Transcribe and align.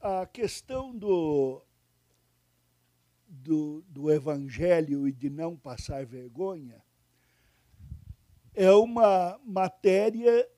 a 0.00 0.26
questão 0.26 0.96
do, 0.96 1.62
do, 3.28 3.84
do 3.88 4.10
evangelho 4.10 5.06
e 5.06 5.12
de 5.12 5.28
não 5.28 5.56
passar 5.56 6.06
vergonha 6.06 6.82
é 8.54 8.70
uma 8.72 9.38
matéria 9.44 10.48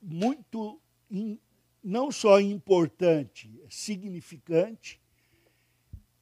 muito, 0.00 0.80
não 1.82 2.10
só 2.10 2.40
importante, 2.40 3.60
é 3.64 3.70
significante, 3.70 5.00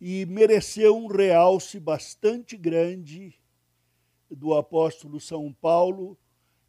e 0.01 0.27
mereceu 0.27 0.97
um 0.97 1.07
realce 1.07 1.79
bastante 1.79 2.57
grande 2.57 3.39
do 4.31 4.55
apóstolo 4.55 5.21
São 5.21 5.53
Paulo 5.53 6.19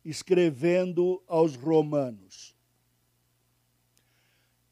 escrevendo 0.03 1.21
aos 1.27 1.55
Romanos. 1.55 2.50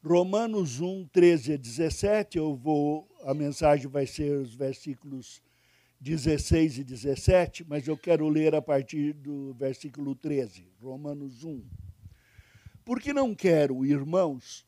Romanos 0.02 0.80
1, 0.80 1.08
13 1.08 1.52
a 1.52 1.56
17, 1.58 2.38
eu 2.38 2.56
vou, 2.56 3.06
a 3.22 3.34
mensagem 3.34 3.86
vai 3.86 4.06
ser 4.06 4.38
os 4.38 4.54
versículos 4.54 5.42
16 6.00 6.78
e 6.78 6.84
17, 6.84 7.66
mas 7.68 7.86
eu 7.86 7.98
quero 7.98 8.26
ler 8.26 8.54
a 8.54 8.62
partir 8.62 9.12
do 9.12 9.52
versículo 9.52 10.14
13, 10.14 10.66
Romanos 10.80 11.44
1. 11.44 11.62
Porque 12.82 13.12
não 13.12 13.34
quero, 13.34 13.84
irmãos, 13.84 14.66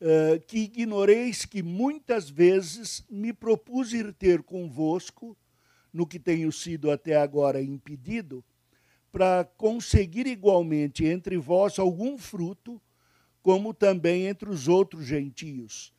eh, 0.00 0.42
que 0.48 0.58
ignoreis 0.58 1.44
que 1.44 1.62
muitas 1.62 2.28
vezes 2.28 3.04
me 3.08 3.32
propus 3.32 3.92
ir 3.92 4.12
ter 4.12 4.42
convosco, 4.42 5.36
no 5.92 6.04
que 6.04 6.18
tenho 6.18 6.50
sido 6.50 6.90
até 6.90 7.14
agora 7.14 7.62
impedido, 7.62 8.44
para 9.12 9.44
conseguir 9.56 10.26
igualmente 10.26 11.04
entre 11.04 11.36
vós 11.36 11.78
algum 11.78 12.18
fruto, 12.18 12.82
como 13.42 13.72
também 13.72 14.26
entre 14.26 14.48
os 14.48 14.68
outros 14.68 15.06
gentios. 15.06 15.92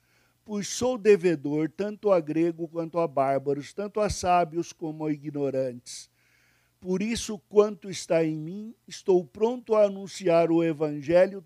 Pois 0.43 0.67
sou 0.67 0.97
devedor 0.97 1.69
tanto 1.69 2.11
a 2.11 2.19
grego 2.19 2.67
quanto 2.67 2.97
a 2.99 3.07
bárbaros, 3.07 3.73
tanto 3.73 3.99
a 3.99 4.09
sábios 4.09 4.73
como 4.73 5.05
a 5.05 5.11
ignorantes. 5.11 6.09
Por 6.79 7.01
isso, 7.01 7.37
quanto 7.49 7.89
está 7.89 8.23
em 8.23 8.37
mim, 8.37 8.73
estou 8.87 9.23
pronto 9.25 9.75
a 9.75 9.83
anunciar 9.83 10.49
o 10.49 10.63
evangelho 10.63 11.45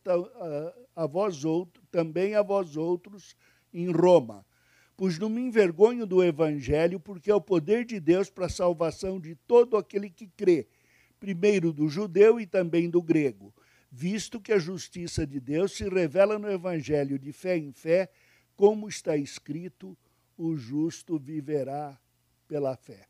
a, 0.95 1.08
vós 1.08 1.44
outros, 1.44 1.83
também 1.91 2.35
a 2.35 2.44
vós 2.44 2.78
outros 2.78 3.35
em 3.73 3.91
Roma. 3.91 4.45
Pois 4.95 5.17
não 5.17 5.30
me 5.30 5.41
envergonho 5.41 6.05
do 6.05 6.23
evangelho, 6.23 7.00
porque 7.00 7.31
é 7.31 7.35
o 7.35 7.41
poder 7.41 7.83
de 7.83 8.00
Deus 8.00 8.30
para 8.30 8.45
a 8.45 8.50
salvação 8.50 9.19
de 9.19 9.33
todo 9.47 9.75
aquele 9.75 10.07
que 10.07 10.28
crê, 10.28 10.67
primeiro 11.19 11.73
do 11.73 11.89
judeu 11.89 12.39
e 12.39 12.45
também 12.45 12.88
do 12.88 13.02
grego, 13.02 13.52
visto 13.95 14.41
que 14.41 14.52
a 14.52 14.58
justiça 14.58 15.25
de 15.25 15.39
Deus 15.39 15.73
se 15.73 15.88
revela 15.88 16.39
no 16.39 16.49
evangelho 16.49 17.19
de 17.19 17.31
fé 17.31 17.55
em 17.55 17.72
fé, 17.72 18.09
como 18.55 18.89
está 18.89 19.16
escrito: 19.16 19.95
o 20.35 20.58
justo 20.58 21.19
viverá 21.19 22.00
pela 22.47 22.75
fé. 22.75 23.08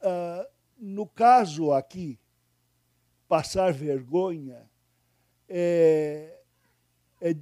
Uh, 0.00 0.46
no 0.78 1.04
caso 1.04 1.72
aqui, 1.72 2.16
passar 3.28 3.72
vergonha, 3.72 4.70
é, 5.48 6.40
é, 7.20 7.36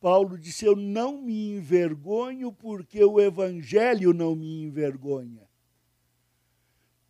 Paulo 0.00 0.36
disse: 0.36 0.64
Eu 0.64 0.74
não 0.74 1.22
me 1.22 1.54
envergonho 1.54 2.52
porque 2.52 3.02
o 3.04 3.20
Evangelho 3.20 4.12
não 4.12 4.34
me 4.34 4.62
envergonha. 4.64 5.43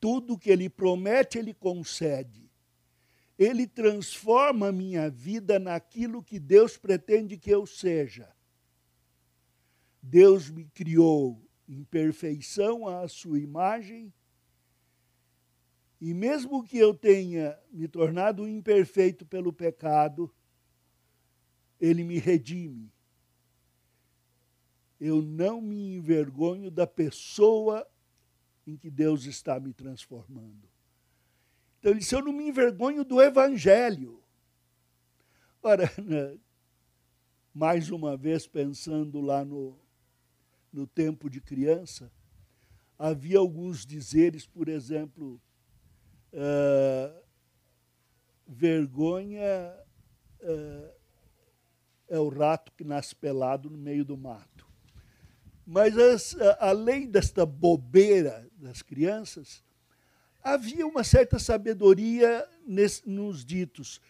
Tudo 0.04 0.36
que 0.36 0.50
ele 0.50 0.68
promete, 0.68 1.38
ele 1.38 1.54
concede. 1.54 2.52
Ele 3.38 3.66
transforma 3.66 4.68
a 4.68 4.72
minha 4.72 5.08
vida 5.08 5.58
naquilo 5.58 6.22
que 6.22 6.38
Deus 6.38 6.76
pretende 6.76 7.38
que 7.38 7.48
eu 7.48 7.64
seja. 7.64 8.30
Deus 10.02 10.50
me 10.50 10.66
criou 10.66 11.40
em 11.66 11.82
perfeição 11.84 12.86
à 12.86 13.08
sua 13.08 13.38
imagem, 13.38 14.12
e 15.98 16.12
mesmo 16.12 16.62
que 16.62 16.76
eu 16.76 16.92
tenha 16.92 17.58
me 17.72 17.88
tornado 17.88 18.46
imperfeito 18.46 19.24
pelo 19.24 19.54
pecado, 19.54 20.30
ele 21.80 22.04
me 22.04 22.18
redime. 22.18 22.92
Eu 25.00 25.22
não 25.22 25.62
me 25.62 25.96
envergonho 25.96 26.70
da 26.70 26.86
pessoa 26.86 27.88
em 28.66 28.76
que 28.76 28.90
Deus 28.90 29.24
está 29.24 29.58
me 29.60 29.72
transformando. 29.72 30.68
Então 31.78 31.92
ele 31.92 32.00
disse: 32.00 32.14
Eu 32.14 32.22
não 32.22 32.32
me 32.32 32.48
envergonho 32.48 33.04
do 33.04 33.20
Evangelho. 33.20 34.22
Ora, 35.62 35.90
mais 37.54 37.90
uma 37.90 38.16
vez 38.16 38.46
pensando 38.46 39.20
lá 39.20 39.44
no, 39.44 39.78
no 40.72 40.86
tempo 40.86 41.30
de 41.30 41.40
criança, 41.40 42.10
havia 42.98 43.38
alguns 43.38 43.86
dizeres, 43.86 44.46
por 44.46 44.68
exemplo, 44.68 45.40
uh, 46.32 47.24
vergonha 48.46 49.74
uh, 50.40 50.94
é 52.08 52.18
o 52.18 52.28
rato 52.28 52.72
que 52.72 52.84
nasce 52.84 53.14
pelado 53.14 53.70
no 53.70 53.78
meio 53.78 54.04
do 54.04 54.16
mato. 54.16 54.63
Mas 55.66 55.96
as, 55.96 56.36
além 56.58 57.08
desta 57.08 57.46
bobeira 57.46 58.46
das 58.56 58.82
crianças, 58.82 59.62
havia 60.42 60.86
uma 60.86 61.02
certa 61.02 61.38
sabedoria 61.38 62.46
nos 63.06 63.44
ditos. 63.44 64.00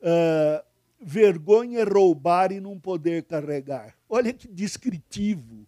Uh, 0.00 0.62
vergonha 1.00 1.80
é 1.80 1.84
roubar 1.84 2.52
e 2.52 2.60
não 2.60 2.78
poder 2.78 3.22
carregar. 3.24 3.96
Olha 4.08 4.32
que 4.32 4.46
descritivo. 4.46 5.66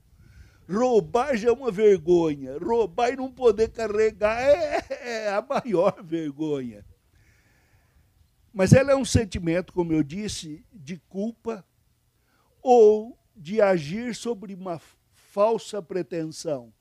Roubar 0.69 1.37
já 1.37 1.49
é 1.49 1.53
uma 1.53 1.71
vergonha. 1.71 2.59
Roubar 2.59 3.13
e 3.13 3.17
não 3.17 3.33
poder 3.33 3.71
carregar 3.71 4.39
é, 4.39 4.85
é 4.91 5.29
a 5.31 5.41
maior 5.41 6.03
vergonha. 6.03 6.85
Mas 8.53 8.75
ela 8.75 8.93
é 8.93 8.97
um 8.97 9.05
sentimento, 9.05 9.73
como 9.73 9.95
eu 9.95 10.03
disse, 10.03 10.63
de 10.71 10.99
culpa 11.09 11.65
ou 12.61 13.19
de 13.35 13.63
agir 13.63 14.15
sobre 14.15 14.55
uma 14.55 14.79
falsa 15.33 15.83
pretensão. 15.83 16.73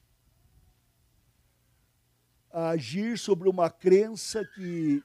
Agir 2.51 3.17
sobre 3.17 3.49
uma 3.49 3.69
crença 3.69 4.45
que 4.45 5.03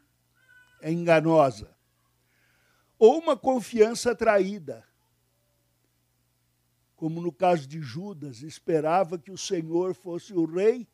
é 0.81 0.91
enganosa. 0.93 1.75
Ou 2.99 3.19
uma 3.19 3.37
confiança 3.37 4.15
traída 4.15 4.85
como 6.97 7.21
no 7.21 7.31
caso 7.31 7.69
de 7.69 7.81
Judas, 7.81 8.43
esperava 8.43 9.19
que 9.19 9.31
o 9.31 9.37
Senhor 9.37 9.95
fosse 9.95 10.33
o 10.33 10.47
rei, 10.47 10.89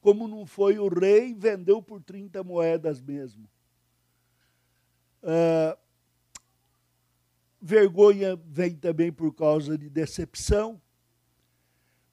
como 0.00 0.28
não 0.28 0.46
foi 0.46 0.78
o 0.78 0.88
rei, 0.88 1.34
vendeu 1.34 1.82
por 1.82 2.00
30 2.00 2.44
moedas 2.44 3.02
mesmo. 3.02 3.50
Uh, 5.20 5.76
vergonha 7.60 8.36
vem 8.46 8.76
também 8.76 9.12
por 9.12 9.34
causa 9.34 9.76
de 9.76 9.90
decepção, 9.90 10.80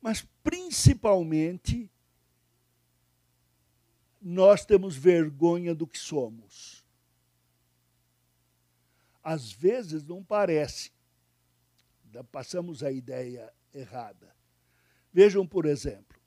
mas 0.05 0.21
principalmente 0.43 1.91
nós 4.21 4.63
temos 4.63 4.95
vergonha 4.95 5.73
do 5.73 5.87
que 5.87 5.97
somos. 5.97 6.85
Às 9.23 9.51
vezes 9.51 10.03
não 10.03 10.23
parece, 10.23 10.91
passamos 12.31 12.83
a 12.83 12.91
ideia 12.91 13.51
errada. 13.73 14.31
Vejam, 15.11 15.47
por 15.47 15.65
exemplo, 15.65 16.21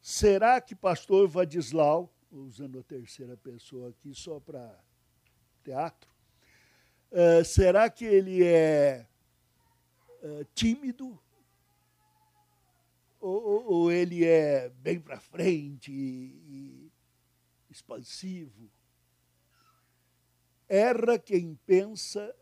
será 0.00 0.60
que 0.60 0.74
pastor 0.74 1.28
Vadislau, 1.28 2.12
usando 2.32 2.80
a 2.80 2.82
terceira 2.82 3.36
pessoa 3.36 3.90
aqui 3.90 4.12
só 4.12 4.40
para 4.40 4.76
teatro, 5.62 6.10
uh, 7.12 7.44
será 7.44 7.88
que 7.88 8.04
ele 8.04 8.42
é 8.42 9.06
uh, 10.20 10.44
tímido? 10.52 11.16
Ou, 13.20 13.66
ou, 13.66 13.92
ele 13.92 14.24
é 14.24 14.70
bem 14.70 14.98
para 14.98 15.20
frente 15.20 15.92
e, 15.92 16.90
expansivo? 17.68 18.70
Erra 20.66 21.18
quem 21.18 21.54
pensa 21.66 22.34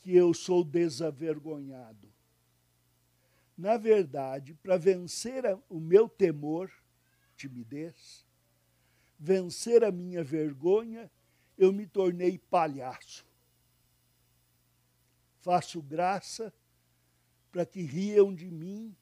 que 0.00 0.14
eu 0.14 0.34
sou 0.34 0.62
desavergonhado. 0.62 2.12
Na 3.56 3.78
verdade, 3.78 4.52
para 4.52 4.76
vencer 4.76 5.44
o 5.70 5.80
meu 5.80 6.06
temor, 6.06 6.70
timidez, 7.34 8.26
vencer 9.18 9.82
a 9.82 9.90
minha 9.90 10.22
vergonha, 10.22 11.10
eu 11.56 11.72
me 11.72 11.86
tornei 11.86 12.38
palhaço. 12.38 13.26
Faço 15.40 15.80
graça 15.80 16.52
para 17.56 17.64
que 17.64 17.80
riam 17.80 18.34
de 18.34 18.50
mim, 18.50 18.94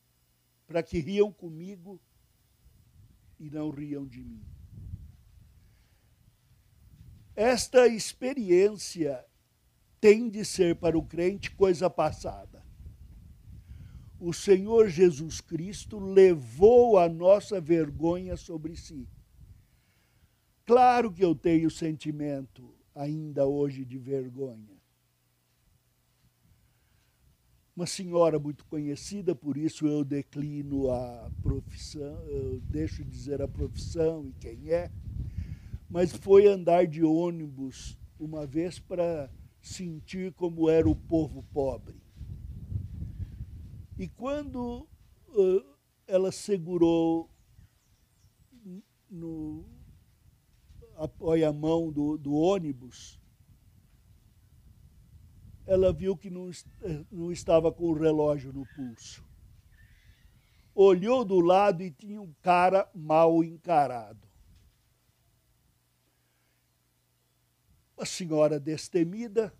para 0.64 0.80
que 0.80 1.00
riam 1.00 1.32
comigo 1.32 2.00
e 3.36 3.50
não 3.50 3.68
riam 3.68 4.06
de 4.06 4.22
mim. 4.22 4.44
Esta 7.34 7.88
experiência 7.88 9.26
tem 10.00 10.30
de 10.30 10.44
ser 10.44 10.76
para 10.76 10.96
o 10.96 11.04
crente 11.04 11.50
coisa 11.50 11.90
passada. 11.90 12.64
O 14.20 14.32
Senhor 14.32 14.88
Jesus 14.88 15.40
Cristo 15.40 15.98
levou 15.98 16.96
a 16.96 17.08
nossa 17.08 17.60
vergonha 17.60 18.36
sobre 18.36 18.76
si. 18.76 19.08
Claro 20.64 21.12
que 21.12 21.24
eu 21.24 21.34
tenho 21.34 21.68
sentimento 21.68 22.72
ainda 22.94 23.48
hoje 23.48 23.84
de 23.84 23.98
vergonha 23.98 24.73
uma 27.76 27.86
senhora 27.86 28.38
muito 28.38 28.64
conhecida, 28.66 29.34
por 29.34 29.56
isso 29.56 29.86
eu 29.86 30.04
declino 30.04 30.90
a 30.90 31.30
profissão, 31.42 32.22
eu 32.28 32.60
deixo 32.60 33.04
de 33.04 33.10
dizer 33.10 33.42
a 33.42 33.48
profissão 33.48 34.24
e 34.24 34.32
quem 34.34 34.70
é, 34.70 34.90
mas 35.90 36.12
foi 36.12 36.46
andar 36.46 36.86
de 36.86 37.02
ônibus 37.02 37.98
uma 38.18 38.46
vez 38.46 38.78
para 38.78 39.28
sentir 39.60 40.32
como 40.34 40.70
era 40.70 40.88
o 40.88 40.94
povo 40.94 41.42
pobre. 41.52 41.96
E 43.98 44.08
quando 44.08 44.86
uh, 45.28 45.64
ela 46.06 46.30
segurou 46.30 47.30
no 49.10 49.64
apoia-mão 50.96 51.90
do, 51.90 52.16
do 52.18 52.34
ônibus, 52.34 53.18
ela 55.66 55.92
viu 55.92 56.16
que 56.16 56.30
não, 56.30 56.50
não 57.10 57.32
estava 57.32 57.72
com 57.72 57.84
o 57.84 57.94
relógio 57.94 58.52
no 58.52 58.66
pulso. 58.74 59.24
Olhou 60.74 61.24
do 61.24 61.40
lado 61.40 61.82
e 61.82 61.90
tinha 61.90 62.20
um 62.20 62.32
cara 62.42 62.88
mal 62.94 63.42
encarado. 63.42 64.26
A 67.96 68.04
senhora 68.04 68.58
destemida 68.58 69.54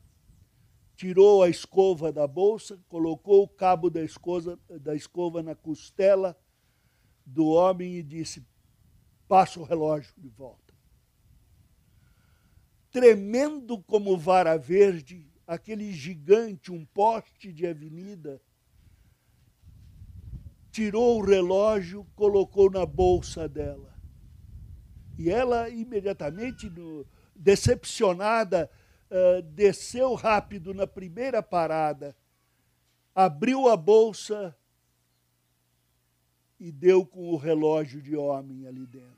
tirou 0.97 1.43
a 1.43 1.49
escova 1.49 2.13
da 2.13 2.27
bolsa, 2.27 2.79
colocou 2.89 3.45
o 3.45 3.49
cabo 3.49 3.89
da 3.89 4.03
escova, 4.03 4.59
da 4.81 4.95
escova 4.95 5.43
na 5.43 5.55
costela 5.55 6.37
do 7.25 7.47
homem 7.47 7.95
e 7.97 8.03
disse: 8.03 8.45
Passa 9.29 9.61
o 9.61 9.65
relógio 9.65 10.13
de 10.19 10.29
volta. 10.29 10.75
Tremendo 12.91 13.83
como 13.83 14.17
vara 14.17 14.57
verde, 14.57 15.29
aquele 15.47 15.93
gigante, 15.93 16.73
um 16.73 16.85
poste 16.85 17.53
de 17.53 17.67
avenida, 17.67 18.41
tirou 20.71 21.19
o 21.19 21.25
relógio, 21.25 22.07
colocou 22.17 22.71
na 22.71 22.85
bolsa 22.85 23.49
dela. 23.49 23.95
E 25.17 25.31
ela, 25.31 25.69
imediatamente, 25.69 26.69
no, 26.69 27.07
decepcionada, 27.37 28.71
uh, 29.11 29.43
desceu 29.43 30.15
rápido 30.15 30.75
na 30.75 30.87
primeira 30.87 31.43
parada, 31.43 32.17
abriu 33.15 33.69
a 33.69 33.77
bolsa 33.77 34.57
e 36.59 36.73
deu 36.73 37.07
com 37.07 37.29
o 37.29 37.37
relógio 37.37 38.03
de 38.03 38.17
homem 38.17 38.67
ali 38.67 38.87
dentro. 38.87 39.15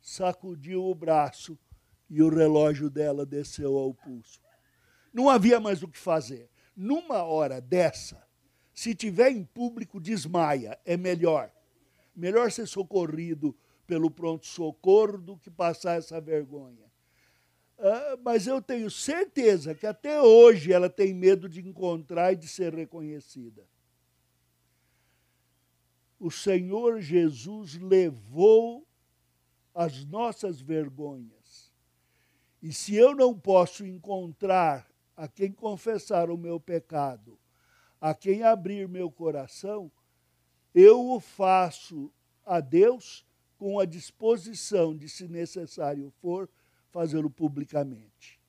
Sacudiu 0.00 0.84
o 0.84 0.94
braço 0.94 1.58
e 2.08 2.22
o 2.22 2.30
relógio 2.30 2.88
dela 2.88 3.26
desceu 3.26 3.76
ao 3.76 3.92
pulso. 3.92 4.47
Não 5.12 5.28
havia 5.28 5.58
mais 5.60 5.82
o 5.82 5.88
que 5.88 5.98
fazer. 5.98 6.48
Numa 6.76 7.22
hora 7.22 7.60
dessa, 7.60 8.26
se 8.72 8.94
tiver 8.94 9.30
em 9.30 9.44
público, 9.44 10.00
desmaia, 10.00 10.78
é 10.84 10.96
melhor. 10.96 11.50
Melhor 12.14 12.50
ser 12.52 12.66
socorrido 12.66 13.56
pelo 13.86 14.10
pronto-socorro 14.10 15.18
do 15.18 15.36
que 15.36 15.50
passar 15.50 15.98
essa 15.98 16.20
vergonha. 16.20 16.86
Uh, 17.78 18.20
mas 18.22 18.46
eu 18.46 18.60
tenho 18.60 18.90
certeza 18.90 19.74
que 19.74 19.86
até 19.86 20.20
hoje 20.20 20.72
ela 20.72 20.90
tem 20.90 21.14
medo 21.14 21.48
de 21.48 21.60
encontrar 21.60 22.32
e 22.32 22.36
de 22.36 22.48
ser 22.48 22.74
reconhecida. 22.74 23.64
O 26.18 26.30
Senhor 26.30 27.00
Jesus 27.00 27.74
levou 27.76 28.84
as 29.72 30.04
nossas 30.04 30.60
vergonhas. 30.60 31.72
E 32.60 32.72
se 32.72 32.96
eu 32.96 33.14
não 33.14 33.38
posso 33.38 33.86
encontrar 33.86 34.87
a 35.18 35.26
quem 35.26 35.50
confessar 35.50 36.30
o 36.30 36.38
meu 36.38 36.60
pecado, 36.60 37.36
a 38.00 38.14
quem 38.14 38.44
abrir 38.44 38.86
meu 38.86 39.10
coração, 39.10 39.90
eu 40.72 41.10
o 41.10 41.18
faço 41.18 42.12
a 42.46 42.60
Deus 42.60 43.26
com 43.58 43.80
a 43.80 43.84
disposição 43.84 44.96
de, 44.96 45.08
se 45.08 45.26
necessário 45.26 46.08
for, 46.20 46.48
fazê-lo 46.90 47.28
publicamente. 47.28 48.40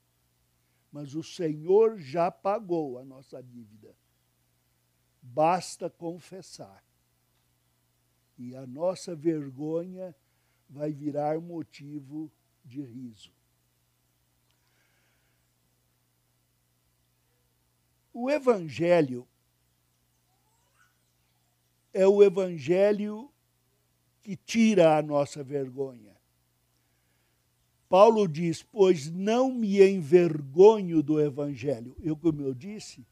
Mas 0.91 1.15
o 1.15 1.23
Senhor 1.23 1.97
já 1.97 2.29
pagou 2.29 2.99
a 2.99 3.03
nossa 3.03 3.41
dívida. 3.41 3.95
Basta 5.19 5.89
confessar. 5.89 6.83
E 8.37 8.55
a 8.55 8.67
nossa 8.67 9.15
vergonha 9.15 10.15
vai 10.69 10.93
virar 10.93 11.41
motivo 11.41 12.31
de 12.63 12.83
riso. 12.83 13.38
O 18.13 18.29
Evangelho 18.29 19.27
é 21.93 22.07
o 22.07 22.23
Evangelho 22.23 23.31
que 24.21 24.35
tira 24.35 24.97
a 24.97 25.01
nossa 25.01 25.43
vergonha. 25.43 26.15
Paulo 27.87 28.27
diz: 28.27 28.61
Pois 28.61 29.09
não 29.09 29.51
me 29.51 29.81
envergonho 29.81 31.01
do 31.01 31.19
Evangelho. 31.19 31.95
Eu, 31.99 32.15
como 32.15 32.41
eu 32.41 32.53
disse, 32.53 33.05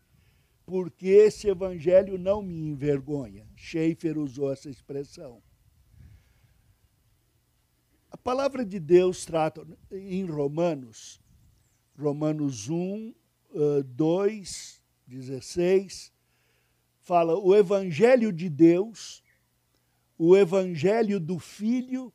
porque 0.65 1.07
esse 1.07 1.47
Evangelho 1.47 2.17
não 2.17 2.41
me 2.41 2.55
envergonha. 2.67 3.47
Schaefer 3.55 4.17
usou 4.17 4.51
essa 4.51 4.69
expressão. 4.69 5.41
A 8.11 8.17
palavra 8.17 8.65
de 8.65 8.79
Deus 8.79 9.25
trata 9.25 9.65
em 9.91 10.25
Romanos, 10.25 11.19
Romanos 11.97 12.69
1, 12.69 13.13
2, 13.85 14.76
16, 15.07 16.11
fala 16.99 17.37
o 17.37 17.55
Evangelho 17.55 18.31
de 18.33 18.49
Deus, 18.49 19.23
o 20.17 20.35
Evangelho 20.35 21.19
do 21.19 21.39
Filho, 21.39 22.13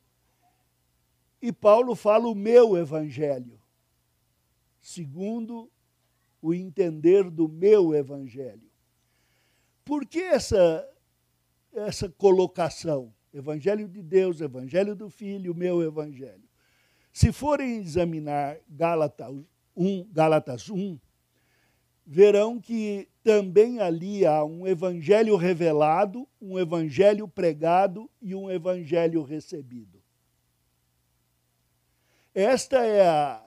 e 1.41 1.51
Paulo 1.51 1.95
fala 1.95 2.27
o 2.27 2.35
meu 2.35 2.77
Evangelho, 2.77 3.59
segundo 4.79 5.69
o 6.41 6.53
entender 6.53 7.29
do 7.29 7.49
meu 7.49 7.93
Evangelho. 7.93 8.69
Por 9.83 10.05
que 10.05 10.19
essa, 10.19 10.87
essa 11.73 12.07
colocação? 12.09 13.13
Evangelho 13.33 13.87
de 13.87 14.03
Deus, 14.03 14.39
Evangelho 14.39 14.95
do 14.95 15.09
Filho, 15.09 15.55
meu 15.55 15.81
Evangelho. 15.81 16.47
Se 17.11 17.31
forem 17.31 17.77
examinar 17.77 18.59
Gálatas 18.69 19.35
1, 19.75 20.07
Gálatas 20.11 20.69
1 20.69 20.99
verão 22.05 22.59
que 22.59 23.07
também 23.23 23.79
ali 23.79 24.25
há 24.25 24.43
um 24.43 24.67
evangelho 24.67 25.35
revelado, 25.35 26.27
um 26.41 26.59
evangelho 26.59 27.27
pregado 27.27 28.09
e 28.21 28.35
um 28.35 28.51
evangelho 28.51 29.23
recebido. 29.23 30.01
Esta 32.33 32.83
é 32.83 33.07
a, 33.07 33.45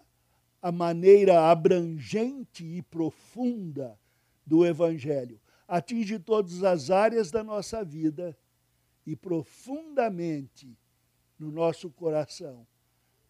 a 0.63 0.73
maneira 0.73 1.51
abrangente 1.51 2.65
e 2.65 2.83
profunda 2.83 3.99
do 4.47 4.65
evangelho. 4.65 5.41
Atinge 5.69 6.19
todas 6.19 6.63
as 6.63 6.91
áreas 6.91 7.31
da 7.31 7.43
nossa 7.43 7.85
vida 7.85 8.37
e 9.05 9.17
profundamente 9.17 10.79
no 11.39 11.51
nosso 11.51 11.91
coração, 11.91 12.67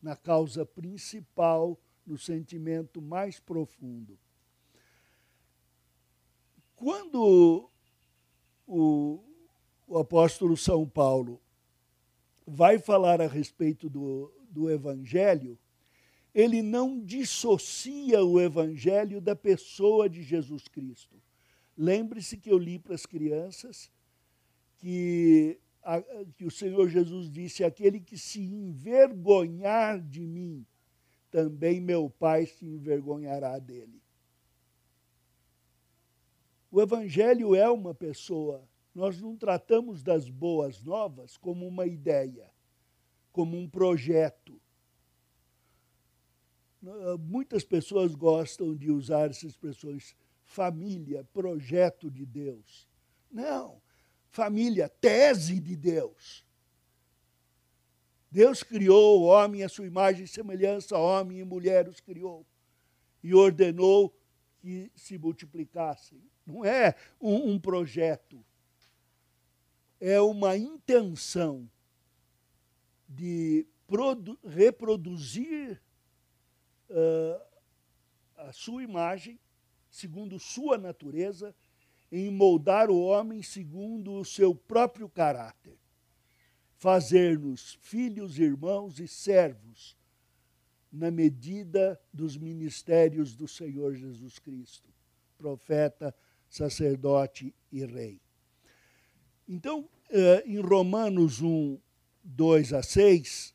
na 0.01 0.15
causa 0.15 0.65
principal, 0.65 1.79
no 2.07 2.17
sentimento 2.17 3.03
mais 3.03 3.41
profundo. 3.41 4.19
Quando 6.77 7.71
o, 8.67 9.25
o 9.87 9.99
apóstolo 9.99 10.57
São 10.57 10.87
Paulo 10.87 11.41
vai 12.47 12.79
falar 12.79 13.21
a 13.21 13.27
respeito 13.27 13.89
do, 13.89 14.31
do 14.51 14.71
Evangelho, 14.71 15.59
ele 16.35 16.61
não 16.61 17.03
dissocia 17.03 18.23
o 18.23 18.39
Evangelho 18.39 19.23
da 19.23 19.35
pessoa 19.35 20.07
de 20.07 20.23
Jesus 20.23 20.69
Cristo. 20.69 21.17
Lembre-se 21.77 22.37
que 22.37 22.51
eu 22.51 22.59
li 22.59 22.79
para 22.79 22.95
as 22.95 23.07
crianças 23.07 23.91
que, 24.77 25.59
a, 25.83 26.03
que 26.37 26.45
o 26.45 26.51
Senhor 26.51 26.89
Jesus 26.89 27.31
disse: 27.31 27.65
aquele 27.65 28.01
que 28.01 28.19
se 28.19 28.43
envergonhar 28.43 29.99
de 29.99 30.27
mim, 30.27 30.67
também 31.31 31.81
meu 31.81 32.11
Pai 32.11 32.45
se 32.45 32.67
envergonhará 32.67 33.59
dele. 33.59 34.03
O 36.77 36.83
Evangelho 36.83 37.55
é 37.55 37.71
uma 37.71 37.95
pessoa. 37.95 38.69
Nós 38.95 39.19
não 39.19 39.35
tratamos 39.35 40.03
das 40.03 40.29
boas 40.29 40.83
novas 40.83 41.39
como 41.39 41.67
uma 41.67 41.87
ideia, 41.87 42.53
como 43.33 43.57
um 43.57 43.67
projeto. 43.67 44.61
muitas 47.19 47.65
pessoas 47.65 48.15
gostam 48.15 48.77
de 48.77 48.91
usar 48.91 49.31
essas 49.31 49.53
expressões 49.53 50.15
família, 50.43 51.25
projeto 51.33 52.11
de 52.11 52.27
Deus. 52.27 52.87
Não, 53.31 53.81
família, 54.29 54.87
tese 54.87 55.59
de 55.59 55.75
Deus. 55.75 56.45
Deus 58.31 58.63
criou 58.63 59.23
o 59.23 59.25
homem 59.25 59.63
à 59.63 59.69
sua 59.71 59.87
imagem 59.87 60.25
e 60.25 60.29
semelhança, 60.29 60.99
homem 60.99 61.39
e 61.39 61.45
mulher 61.45 61.89
os 61.89 62.01
criou. 62.01 62.45
E 63.23 63.35
ordenou 63.35 64.15
que 64.59 64.93
se 64.95 65.17
multiplicassem. 65.17 66.23
Não 66.47 66.65
é 66.65 66.95
um, 67.21 67.53
um 67.53 67.59
projeto, 67.59 68.45
é 70.01 70.21
uma 70.21 70.57
intenção 70.57 71.69
de 73.09 73.67
reproduzir 74.45 75.81
uh, 76.91 77.47
a 78.37 78.53
sua 78.53 78.83
imagem, 78.83 79.39
segundo 79.91 80.39
sua 80.39 80.79
natureza, 80.79 81.55
em 82.11 82.31
moldar 82.31 82.91
o 82.91 83.01
homem 83.01 83.43
segundo 83.43 84.15
o 84.15 84.25
seu 84.25 84.55
próprio 84.55 85.09
caráter, 85.09 85.77
fazer-nos 86.77 87.75
filhos, 87.81 88.39
irmãos 88.39 89.01
e 89.01 89.09
servos 89.09 89.97
na 90.93 91.11
medida 91.11 92.01
dos 92.13 92.37
ministérios 92.37 93.35
do 93.35 93.49
Senhor 93.49 93.95
Jesus 93.95 94.39
Cristo, 94.39 94.89
profeta, 95.37 96.15
sacerdote 96.57 97.55
e 97.71 97.85
rei. 97.85 98.21
Então, 99.47 99.89
eh, 100.11 100.43
em 100.47 100.59
Romanos 100.59 101.41
1, 101.41 101.79
2 102.25 102.73
a 102.73 102.83
6, 102.83 103.55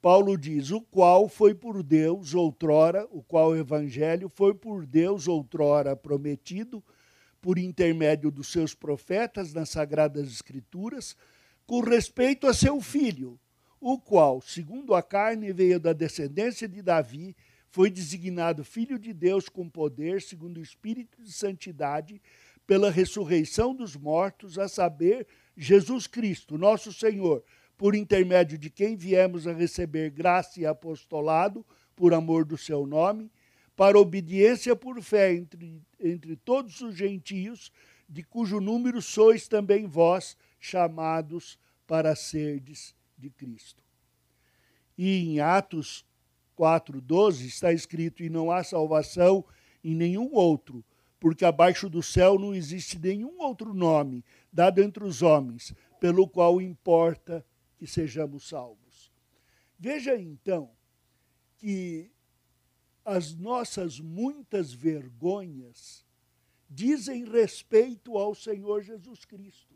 Paulo 0.00 0.36
diz: 0.36 0.70
O 0.70 0.80
qual 0.80 1.28
foi 1.28 1.54
por 1.54 1.82
Deus 1.82 2.34
outrora, 2.34 3.06
o 3.10 3.22
qual 3.22 3.50
o 3.50 3.56
evangelho 3.56 4.28
foi 4.28 4.54
por 4.54 4.86
Deus 4.86 5.28
outrora 5.28 5.94
prometido, 5.94 6.82
por 7.40 7.58
intermédio 7.58 8.30
dos 8.30 8.50
seus 8.50 8.74
profetas 8.74 9.52
nas 9.52 9.68
sagradas 9.68 10.26
escrituras, 10.26 11.16
com 11.66 11.80
respeito 11.80 12.46
a 12.46 12.54
seu 12.54 12.80
filho, 12.80 13.38
o 13.80 13.98
qual, 13.98 14.40
segundo 14.40 14.94
a 14.94 15.02
carne, 15.02 15.52
veio 15.52 15.78
da 15.78 15.92
descendência 15.92 16.66
de 16.66 16.80
Davi, 16.80 17.36
foi 17.74 17.90
designado 17.90 18.62
filho 18.62 19.00
de 19.00 19.12
Deus 19.12 19.48
com 19.48 19.68
poder, 19.68 20.22
segundo 20.22 20.58
o 20.58 20.62
espírito 20.62 21.20
de 21.20 21.32
santidade, 21.32 22.22
pela 22.64 22.88
ressurreição 22.88 23.74
dos 23.74 23.96
mortos, 23.96 24.60
a 24.60 24.68
saber, 24.68 25.26
Jesus 25.56 26.06
Cristo, 26.06 26.56
nosso 26.56 26.92
Senhor, 26.92 27.42
por 27.76 27.96
intermédio 27.96 28.56
de 28.56 28.70
quem 28.70 28.94
viemos 28.94 29.48
a 29.48 29.52
receber 29.52 30.10
graça 30.10 30.60
e 30.60 30.64
apostolado 30.64 31.66
por 31.96 32.14
amor 32.14 32.44
do 32.44 32.56
seu 32.56 32.86
nome, 32.86 33.28
para 33.74 33.98
obediência 33.98 34.76
por 34.76 35.02
fé 35.02 35.34
entre, 35.34 35.82
entre 35.98 36.36
todos 36.36 36.80
os 36.80 36.94
gentios, 36.94 37.72
de 38.08 38.22
cujo 38.22 38.60
número 38.60 39.02
sois 39.02 39.48
também 39.48 39.84
vós 39.84 40.36
chamados 40.60 41.58
para 41.88 42.14
serdes 42.14 42.94
de 43.18 43.30
Cristo. 43.30 43.82
E 44.96 45.24
em 45.24 45.40
Atos 45.40 46.06
4,12 46.56 47.46
está 47.46 47.72
escrito: 47.72 48.22
E 48.22 48.30
não 48.30 48.50
há 48.50 48.62
salvação 48.62 49.44
em 49.82 49.94
nenhum 49.94 50.32
outro, 50.32 50.84
porque 51.20 51.44
abaixo 51.44 51.88
do 51.88 52.02
céu 52.02 52.38
não 52.38 52.54
existe 52.54 52.98
nenhum 52.98 53.40
outro 53.40 53.74
nome 53.74 54.24
dado 54.52 54.82
entre 54.82 55.04
os 55.04 55.22
homens, 55.22 55.74
pelo 56.00 56.28
qual 56.28 56.60
importa 56.60 57.44
que 57.76 57.86
sejamos 57.86 58.48
salvos. 58.48 59.12
Veja 59.78 60.18
então 60.18 60.70
que 61.58 62.10
as 63.04 63.34
nossas 63.34 64.00
muitas 64.00 64.72
vergonhas 64.72 66.04
dizem 66.68 67.24
respeito 67.24 68.16
ao 68.16 68.34
Senhor 68.34 68.82
Jesus 68.82 69.24
Cristo 69.24 69.74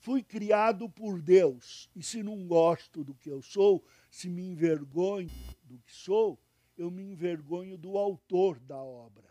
fui 0.00 0.22
criado 0.22 0.88
por 0.88 1.20
Deus, 1.20 1.88
e 1.94 2.02
se 2.02 2.22
não 2.22 2.46
gosto 2.46 3.04
do 3.04 3.14
que 3.14 3.30
eu 3.30 3.42
sou, 3.42 3.84
se 4.10 4.28
me 4.28 4.42
envergonho 4.42 5.30
do 5.62 5.78
que 5.78 5.92
sou, 5.92 6.38
eu 6.76 6.90
me 6.90 7.02
envergonho 7.02 7.78
do 7.78 7.96
autor 7.96 8.58
da 8.58 8.76
obra. 8.76 9.30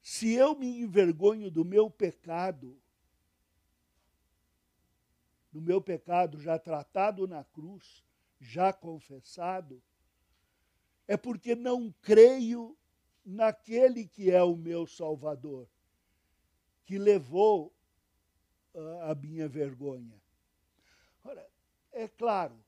Se 0.00 0.32
eu 0.32 0.54
me 0.54 0.80
envergonho 0.80 1.50
do 1.50 1.64
meu 1.64 1.90
pecado, 1.90 2.80
do 5.52 5.60
meu 5.60 5.80
pecado 5.80 6.40
já 6.40 6.58
tratado 6.58 7.26
na 7.26 7.44
cruz, 7.44 8.04
já 8.40 8.72
confessado, 8.72 9.82
é 11.06 11.16
porque 11.16 11.54
não 11.54 11.92
creio 12.00 12.76
naquele 13.24 14.06
que 14.06 14.30
é 14.30 14.42
o 14.42 14.56
meu 14.56 14.86
Salvador 14.86 15.68
que 16.84 16.98
levou 16.98 17.74
uh, 18.74 19.10
a 19.10 19.14
minha 19.14 19.48
vergonha. 19.48 20.23
Ora, 21.24 21.50
é 21.90 22.06
claro, 22.06 22.62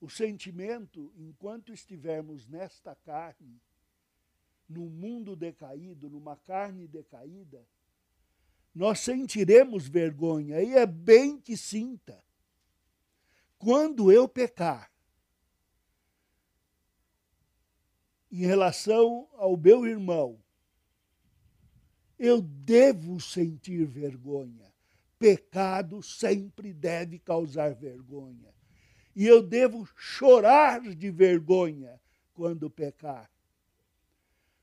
o 0.00 0.10
sentimento, 0.10 1.12
enquanto 1.16 1.72
estivermos 1.72 2.46
nesta 2.46 2.94
carne, 2.94 3.60
num 4.68 4.88
mundo 4.90 5.34
decaído, 5.34 6.10
numa 6.10 6.36
carne 6.36 6.86
decaída, 6.86 7.66
nós 8.74 9.00
sentiremos 9.00 9.88
vergonha, 9.88 10.60
e 10.60 10.74
é 10.74 10.84
bem 10.84 11.40
que 11.40 11.56
sinta. 11.56 12.22
Quando 13.56 14.12
eu 14.12 14.28
pecar, 14.28 14.92
em 18.30 18.44
relação 18.44 19.28
ao 19.34 19.56
meu 19.56 19.86
irmão, 19.86 20.42
eu 22.18 22.42
devo 22.42 23.20
sentir 23.20 23.86
vergonha. 23.86 24.73
Pecado 25.24 26.02
sempre 26.02 26.70
deve 26.74 27.18
causar 27.18 27.74
vergonha. 27.74 28.54
E 29.16 29.26
eu 29.26 29.42
devo 29.42 29.86
chorar 29.96 30.82
de 30.94 31.10
vergonha 31.10 31.98
quando 32.34 32.68
pecar. 32.68 33.32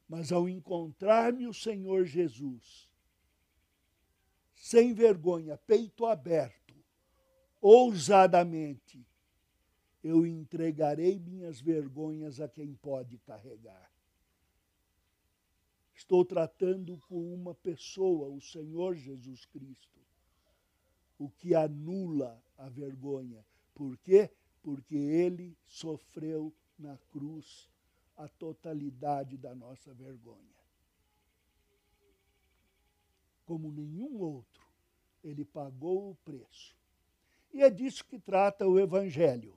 Mas 0.08 0.32
ao 0.32 0.48
encontrar-me 0.48 1.48
o 1.48 1.54
Senhor 1.54 2.06
Jesus, 2.06 2.88
sem 4.54 4.94
vergonha, 4.94 5.58
peito 5.58 6.06
aberto, 6.06 6.76
ousadamente, 7.60 9.04
eu 10.04 10.28
entregarei 10.28 11.18
minhas 11.18 11.60
vergonhas 11.60 12.40
a 12.40 12.48
quem 12.48 12.76
pode 12.76 13.18
carregar. 13.18 13.92
Estou 15.96 16.24
tratando 16.24 17.00
com 17.08 17.34
uma 17.34 17.56
pessoa, 17.56 18.30
o 18.30 18.40
Senhor 18.40 18.96
Jesus 18.96 19.44
Cristo, 19.46 20.01
o 21.22 21.30
que 21.30 21.54
anula 21.54 22.44
a 22.58 22.68
vergonha. 22.68 23.46
Por 23.76 23.96
quê? 24.00 24.32
Porque 24.64 24.96
ele 24.96 25.56
sofreu 25.68 26.52
na 26.80 26.98
cruz 27.12 27.70
a 28.18 28.28
totalidade 28.28 29.38
da 29.38 29.54
nossa 29.54 29.94
vergonha. 29.94 30.40
Como 33.46 33.72
nenhum 33.72 34.20
outro, 34.20 34.66
ele 35.24 35.46
pagou 35.46 36.10
o 36.10 36.16
preço. 36.26 36.76
E 37.54 37.62
é 37.62 37.70
disso 37.70 38.04
que 38.04 38.18
trata 38.18 38.68
o 38.68 38.80
Evangelho. 38.80 39.56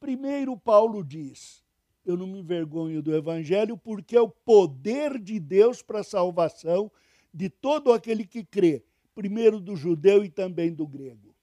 Primeiro, 0.00 0.56
Paulo 0.56 1.04
diz: 1.04 1.62
eu 2.06 2.16
não 2.16 2.26
me 2.26 2.38
envergonho 2.38 3.02
do 3.02 3.14
Evangelho, 3.14 3.76
porque 3.76 4.16
é 4.16 4.20
o 4.20 4.30
poder 4.30 5.18
de 5.18 5.38
Deus 5.38 5.82
para 5.82 6.00
a 6.00 6.04
salvação 6.04 6.90
de 7.34 7.50
todo 7.50 7.92
aquele 7.92 8.26
que 8.26 8.42
crê, 8.42 8.82
primeiro 9.16 9.58
do 9.58 9.74
judeu 9.74 10.24
e 10.24 10.30
também 10.30 10.72
do 10.72 10.86
grego. 10.86 11.34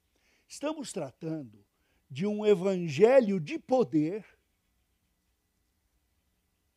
Estamos 0.48 0.94
tratando 0.94 1.66
de 2.10 2.26
um 2.26 2.46
Evangelho 2.46 3.38
de 3.38 3.60
poder 3.60 4.26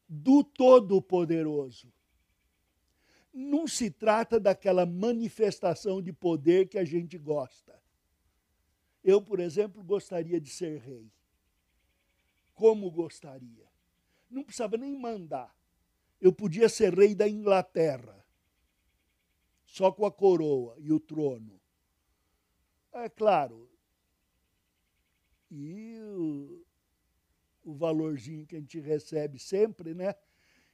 do 0.09 0.43
Todo-Poderoso. 0.43 1.93
Não 3.33 3.69
se 3.69 3.91
trata 3.91 4.41
daquela 4.41 4.85
manifestação 4.85 6.03
de 6.03 6.13
poder 6.13 6.69
que 6.69 6.79
a 6.79 6.85
gente 6.85 7.17
gosta. 7.17 7.79
Eu, 9.05 9.23
por 9.23 9.39
exemplo, 9.39 9.85
gostaria 9.85 10.41
de 10.41 10.51
ser 10.51 10.81
rei. 10.81 11.13
Como 12.55 12.91
gostaria? 12.91 13.67
não 14.31 14.45
precisava 14.45 14.77
nem 14.77 14.97
mandar. 14.99 15.55
Eu 16.21 16.33
podia 16.33 16.69
ser 16.69 16.95
rei 16.95 17.15
da 17.15 17.29
Inglaterra, 17.29 18.26
só 19.77 19.93
com 19.93 20.07
a 20.07 20.11
coroa 20.11 20.75
e 20.79 20.91
o 20.91 20.99
trono. 20.99 21.61
É 22.95 23.11
claro. 23.11 23.71
E 25.51 25.99
o, 26.01 26.65
o 27.63 27.75
valorzinho 27.75 28.47
que 28.47 28.57
a 28.57 28.59
gente 28.59 28.81
recebe 28.81 29.39
sempre, 29.39 29.93
né? 29.93 30.15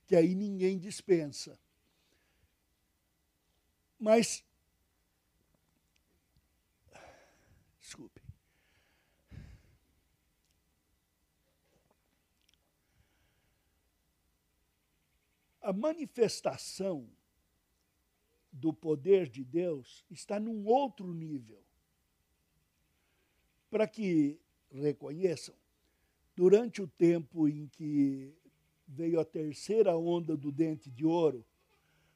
Que 0.06 0.14
aí 0.14 0.36
ninguém 0.36 0.78
dispensa. 0.78 1.58
Mas. 3.98 4.44
Desculpe. 7.80 8.22
A 15.60 15.72
manifestação 15.72 17.10
do 18.52 18.72
poder 18.72 19.28
de 19.28 19.42
Deus 19.42 20.04
está 20.10 20.38
num 20.38 20.66
outro 20.66 21.14
nível. 21.14 21.62
Para 23.70 23.88
que 23.88 24.38
reconheçam, 24.70 25.54
durante 26.36 26.82
o 26.82 26.86
tempo 26.86 27.48
em 27.48 27.66
que 27.66 28.34
veio 28.86 29.18
a 29.18 29.24
terceira 29.24 29.96
onda 29.96 30.36
do 30.36 30.52
dente 30.52 30.90
de 30.90 31.06
ouro, 31.06 31.44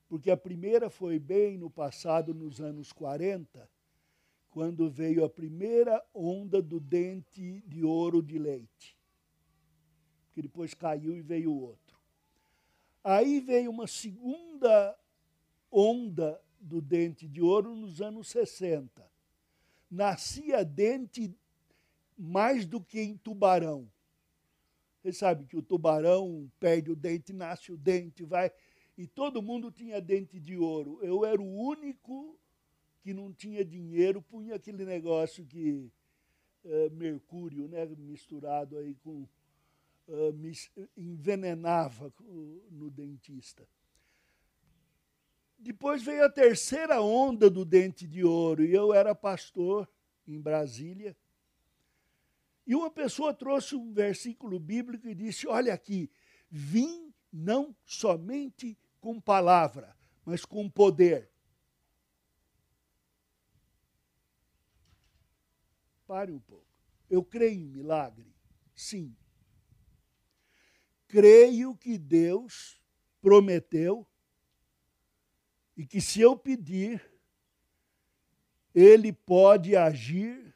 porque 0.09 0.31
a 0.31 0.37
primeira 0.37 0.91
foi 0.91 1.19
bem 1.19 1.57
no 1.57 1.71
passado, 1.71 2.35
nos 2.35 2.61
anos 2.61 2.93
40, 2.93 3.69
quando 4.51 4.89
veio 4.89 5.25
a 5.25 5.29
primeira 5.29 6.05
onda 6.15 6.63
do 6.63 6.79
dente 6.79 7.63
de 7.67 7.85
ouro 7.85 8.23
de 8.23 8.39
leite. 8.39 8.97
Que 10.33 10.43
depois 10.43 10.75
caiu 10.75 11.15
e 11.15 11.23
veio 11.23 11.53
outro. 11.53 11.99
Aí 13.03 13.41
veio 13.41 13.71
uma 13.71 13.87
segunda 13.87 14.97
onda 15.79 16.41
do 16.59 16.81
dente 16.81 17.29
de 17.29 17.43
ouro 17.43 17.77
nos 17.77 18.01
anos 18.01 18.29
60. 18.29 19.07
Nascia 19.91 20.65
dente 20.65 21.37
mais 22.17 22.65
do 22.65 22.81
que 22.81 22.99
em 22.99 23.15
tubarão. 23.19 23.87
Você 25.03 25.13
sabe 25.13 25.45
que 25.45 25.57
o 25.57 25.63
tubarão 25.63 26.51
perde 26.59 26.91
o 26.91 26.97
dente, 26.97 27.31
nasce 27.31 27.71
o 27.71 27.77
dente, 27.77 28.25
vai. 28.25 28.51
E 28.97 29.07
todo 29.07 29.43
mundo 29.43 29.71
tinha 29.71 30.01
dente 30.01 30.41
de 30.41 30.57
ouro. 30.57 30.99
Eu 31.03 31.27
era 31.27 31.41
o 31.41 31.55
único 31.55 32.39
que 33.03 33.13
não 33.13 33.31
tinha 33.31 33.63
dinheiro, 33.63 34.23
punha 34.23 34.55
aquele 34.55 34.85
negócio 34.85 35.45
que. 35.45 35.91
Uh, 36.65 36.91
mercúrio, 36.91 37.69
né, 37.69 37.85
misturado 37.87 38.79
aí 38.79 38.95
com. 38.95 39.29
Uh, 40.09 40.33
mis, 40.33 40.71
envenenava 40.97 42.13
no 42.71 42.91
dentista. 42.91 43.69
Depois 45.59 46.03
veio 46.03 46.25
a 46.25 46.31
terceira 46.31 47.01
onda 47.01 47.51
do 47.51 47.65
dente 47.65 48.07
de 48.07 48.23
ouro, 48.23 48.65
e 48.65 48.73
eu 48.73 48.93
era 48.93 49.15
pastor 49.15 49.89
em 50.27 50.41
Brasília. 50.41 51.17
E 52.67 52.75
uma 52.75 52.91
pessoa 52.91 53.33
trouxe 53.33 53.75
um 53.75 53.93
versículo 53.93 54.59
bíblico 54.59 55.09
e 55.09 55.15
disse: 55.15 55.47
Olha 55.47 55.73
aqui, 55.73 56.11
vim 56.51 57.13
não 57.33 57.75
somente 57.85 58.79
com 59.01 59.21
palavra, 59.21 59.97
mas 60.25 60.45
com 60.45 60.69
poder. 60.69 61.31
Pare 66.07 66.33
um 66.33 66.41
pouco. 66.41 66.67
Eu 67.09 67.25
creio 67.25 67.61
em 67.61 67.67
milagre? 67.67 68.35
Sim. 68.75 69.17
Creio 71.07 71.77
que 71.77 71.99
Deus 71.99 72.81
prometeu 73.21 74.07
e 75.77 75.87
que 75.87 76.01
se 76.01 76.21
eu 76.21 76.37
pedir, 76.37 77.05
Ele 78.75 79.13
pode 79.13 79.77
agir 79.77 80.55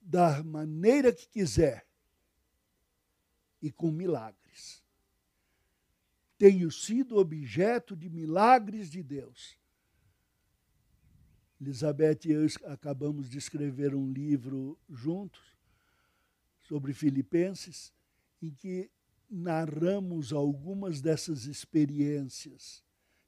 da 0.00 0.42
maneira 0.42 1.12
que 1.12 1.26
quiser 1.26 1.86
e 3.62 3.72
com 3.72 3.90
milagres. 3.90 4.84
Tenho 6.36 6.70
sido 6.70 7.16
objeto 7.16 7.96
de 7.96 8.10
milagres 8.10 8.90
de 8.90 9.02
Deus. 9.02 9.58
Elizabeth 11.58 12.26
e 12.26 12.32
eu 12.32 12.46
acabamos 12.66 13.30
de 13.30 13.38
escrever 13.38 13.94
um 13.94 14.12
livro 14.12 14.78
juntos 14.90 15.56
sobre 16.60 16.92
Filipenses, 16.92 17.94
em 18.42 18.50
que 18.50 18.90
narramos 19.30 20.32
algumas 20.32 21.00
dessas 21.00 21.46
experiências 21.46 22.83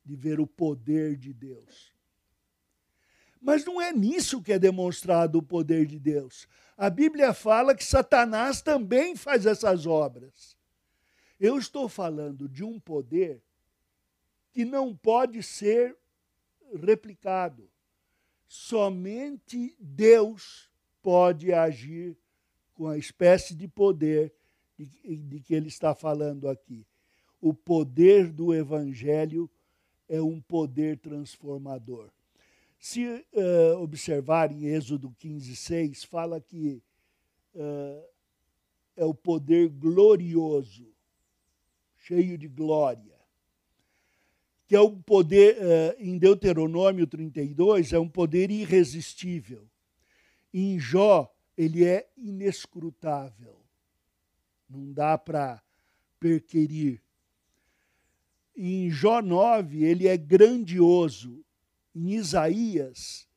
de 0.07 0.14
ver 0.14 0.38
o 0.38 0.47
poder 0.47 1.16
de 1.16 1.33
Deus. 1.33 1.92
Mas 3.42 3.64
não 3.64 3.81
é 3.81 3.92
nisso 3.92 4.40
que 4.40 4.53
é 4.53 4.59
demonstrado 4.59 5.38
o 5.38 5.42
poder 5.42 5.85
de 5.85 5.99
Deus. 5.99 6.49
A 6.77 6.88
Bíblia 6.88 7.35
fala 7.35 7.75
que 7.75 7.85
Satanás 7.85 8.62
também 8.62 9.16
faz 9.16 9.45
essas 9.45 9.85
obras. 9.85 10.57
Eu 11.38 11.59
estou 11.59 11.88
falando 11.88 12.49
de 12.49 12.62
um 12.62 12.79
poder 12.79 13.42
que 14.53 14.64
não 14.64 14.97
pode 14.97 15.42
ser 15.42 15.97
replicado. 16.83 17.69
Somente 18.47 19.77
Deus 19.79 20.71
pode 21.03 21.53
agir 21.53 22.16
com 22.75 22.87
a 22.88 22.97
espécie 22.97 23.55
de 23.55 23.66
poder 23.66 24.33
de, 24.79 25.40
que 25.40 25.55
ele 25.55 25.69
está 25.69 25.95
falando 25.95 26.49
aqui. 26.49 26.87
O 27.40 27.53
poder 27.53 28.31
do 28.31 28.55
Evangelho 28.55 29.51
é 30.09 30.21
um 30.21 30.40
poder 30.40 30.99
transformador. 30.99 32.11
Se 32.79 33.07
uh, 33.07 33.81
observarem 33.81 34.66
Êxodo 34.66 35.14
15, 35.19 35.57
6, 35.57 36.05
fala 36.05 36.40
que 36.40 36.83
uh, 37.55 38.05
é 38.97 39.05
o 39.05 39.14
poder 39.14 39.69
glorioso, 39.69 40.87
cheio 41.97 42.38
de 42.38 42.47
glória. 42.47 43.16
Que 44.66 44.77
é 44.77 44.81
um 44.81 45.01
poder, 45.01 45.57
uh, 45.57 45.97
em 45.99 46.19
Deuteronômio 46.19 47.07
32, 47.07 47.92
é 47.92 47.99
um 47.99 48.09
poder 48.09 48.51
irresistível. 48.51 49.66
Em 50.53 50.79
Jó, 50.79 51.33
ele 51.57 51.85
é 51.85 52.09
inescrutável. 52.16 53.57
Não 54.69 54.92
dá 54.92 55.16
para 55.16 55.62
perquerir. 56.19 57.01
Em 58.57 58.90
Jó 58.90 59.21
9, 59.21 59.85
ele 59.85 60.09
é 60.09 60.16
grandioso 60.16 61.45
em 61.95 62.14
Isaías 62.14 63.29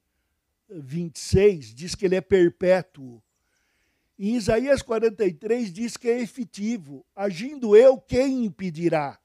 26, 0.70 1.74
diz 1.74 1.96
que 1.96 2.06
ele 2.06 2.16
é 2.16 2.22
perpétuo. 2.22 3.22
Em 4.18 4.36
Isaías 4.36 4.82
43 4.82 5.74
diz 5.74 5.98
que 5.98 6.08
é 6.10 6.22
efetivo. 6.22 7.06
Agindo 7.16 7.76
eu, 7.76 7.98
quem 7.98 8.46
impedirá? 8.46 9.20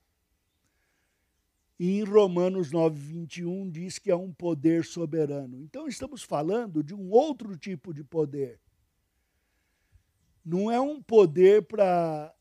E 1.79 1.99
em 1.99 2.05
Romanos 2.05 2.71
9, 2.71 2.99
21 2.99 3.71
diz 3.71 3.99
que 3.99 4.11
é 4.11 4.17
um 4.17 4.33
poder 4.33 4.85
soberano. 4.85 5.61
Então 5.61 5.89
estamos 5.89 6.23
falando 6.23 6.83
de 6.83 6.95
um 6.95 7.11
outro 7.11 7.57
tipo 7.57 7.93
de 7.93 8.05
poder. 8.05 8.61
Não 10.45 10.71
é 10.71 10.81
um 10.81 11.03
poder 11.03 11.63
para 11.63 12.33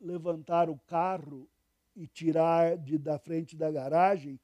levantar 0.00 0.70
o 0.70 0.78
carro 0.86 1.48
e 1.96 2.06
tirar 2.06 2.76
de, 2.76 2.98
da 2.98 3.18
frente 3.18 3.56
da 3.56 3.70
garagem 3.70 4.38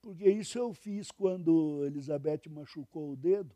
porque 0.00 0.28
isso 0.28 0.58
eu 0.58 0.72
fiz 0.72 1.10
quando 1.10 1.84
Elizabeth 1.84 2.42
machucou 2.48 3.12
o 3.12 3.16
dedo. 3.16 3.54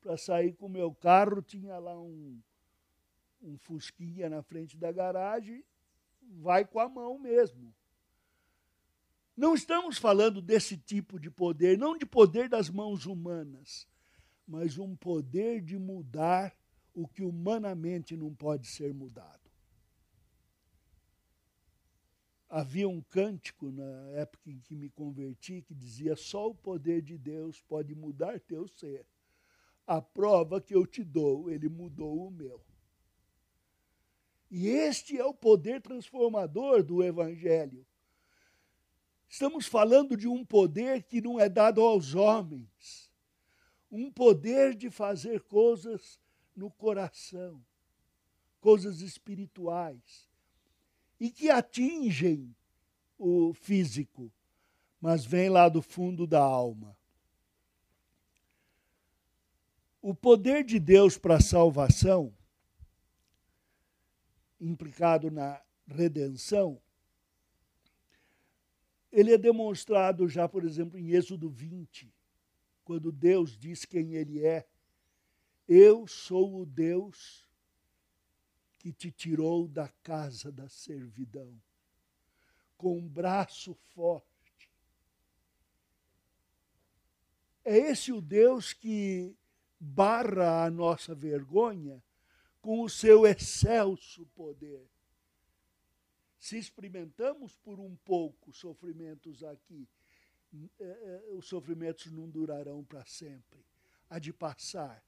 Para 0.00 0.16
sair 0.16 0.54
com 0.54 0.66
o 0.66 0.70
meu 0.70 0.94
carro, 0.94 1.42
tinha 1.42 1.78
lá 1.78 1.98
um, 2.00 2.40
um 3.42 3.58
fusquinha 3.58 4.30
na 4.30 4.42
frente 4.42 4.76
da 4.76 4.92
garagem, 4.92 5.64
vai 6.22 6.64
com 6.64 6.78
a 6.78 6.88
mão 6.88 7.18
mesmo. 7.18 7.74
Não 9.36 9.54
estamos 9.54 9.98
falando 9.98 10.40
desse 10.40 10.76
tipo 10.76 11.18
de 11.18 11.30
poder, 11.30 11.76
não 11.76 11.96
de 11.98 12.06
poder 12.06 12.48
das 12.48 12.70
mãos 12.70 13.06
humanas, 13.06 13.86
mas 14.46 14.78
um 14.78 14.96
poder 14.96 15.60
de 15.60 15.78
mudar 15.78 16.56
o 16.94 17.06
que 17.06 17.22
humanamente 17.22 18.16
não 18.16 18.34
pode 18.34 18.66
ser 18.68 18.94
mudado. 18.94 19.47
Havia 22.48 22.88
um 22.88 23.00
cântico 23.00 23.70
na 23.70 24.10
época 24.12 24.50
em 24.50 24.58
que 24.60 24.74
me 24.74 24.88
converti 24.88 25.62
que 25.62 25.74
dizia: 25.74 26.16
só 26.16 26.48
o 26.48 26.54
poder 26.54 27.02
de 27.02 27.18
Deus 27.18 27.60
pode 27.60 27.94
mudar 27.94 28.40
teu 28.40 28.66
ser. 28.66 29.06
A 29.86 30.00
prova 30.00 30.60
que 30.60 30.74
eu 30.74 30.86
te 30.86 31.02
dou, 31.02 31.50
ele 31.50 31.68
mudou 31.68 32.26
o 32.26 32.30
meu. 32.30 32.62
E 34.50 34.66
este 34.68 35.18
é 35.18 35.24
o 35.24 35.34
poder 35.34 35.80
transformador 35.80 36.82
do 36.82 37.02
Evangelho. 37.02 37.86
Estamos 39.28 39.66
falando 39.66 40.16
de 40.16 40.26
um 40.26 40.44
poder 40.44 41.02
que 41.02 41.20
não 41.20 41.38
é 41.38 41.50
dado 41.50 41.82
aos 41.82 42.14
homens, 42.14 43.10
um 43.90 44.10
poder 44.10 44.74
de 44.74 44.90
fazer 44.90 45.42
coisas 45.42 46.18
no 46.56 46.70
coração, 46.70 47.62
coisas 48.58 49.02
espirituais 49.02 50.27
e 51.18 51.30
que 51.30 51.50
atingem 51.50 52.54
o 53.18 53.52
físico, 53.52 54.32
mas 55.00 55.24
vem 55.24 55.48
lá 55.48 55.68
do 55.68 55.82
fundo 55.82 56.26
da 56.26 56.40
alma. 56.40 56.96
O 60.00 60.14
poder 60.14 60.64
de 60.64 60.78
Deus 60.78 61.18
para 61.18 61.36
a 61.36 61.40
salvação, 61.40 62.32
implicado 64.60 65.30
na 65.30 65.60
redenção, 65.86 66.80
ele 69.10 69.32
é 69.32 69.38
demonstrado 69.38 70.28
já, 70.28 70.48
por 70.48 70.64
exemplo, 70.64 70.98
em 70.98 71.10
Êxodo 71.10 71.48
20, 71.48 72.12
quando 72.84 73.10
Deus 73.10 73.56
diz 73.56 73.84
quem 73.84 74.14
ele 74.14 74.44
é. 74.44 74.66
Eu 75.66 76.06
sou 76.06 76.60
o 76.60 76.66
Deus 76.66 77.47
que 78.78 78.92
te 78.92 79.10
tirou 79.10 79.66
da 79.68 79.88
casa 80.02 80.50
da 80.52 80.68
servidão. 80.68 81.60
com 82.76 82.96
um 82.96 83.08
braço 83.08 83.74
forte. 83.74 84.70
É 87.64 87.76
esse 87.76 88.12
o 88.12 88.20
Deus 88.20 88.72
que 88.72 89.36
barra 89.80 90.64
a 90.64 90.70
nossa 90.70 91.12
vergonha 91.12 92.00
com 92.60 92.82
o 92.82 92.88
seu 92.88 93.26
excelso 93.26 94.24
poder. 94.26 94.88
Se 96.38 96.56
experimentamos 96.56 97.56
por 97.56 97.80
um 97.80 97.96
pouco 97.96 98.52
sofrimentos 98.52 99.42
aqui, 99.42 99.88
eh, 100.54 100.68
eh, 100.80 101.22
os 101.32 101.46
sofrimentos 101.46 102.12
não 102.12 102.30
durarão 102.30 102.84
para 102.84 103.04
sempre. 103.04 103.66
Há 104.08 104.18
de 104.18 104.32
passar, 104.32 105.04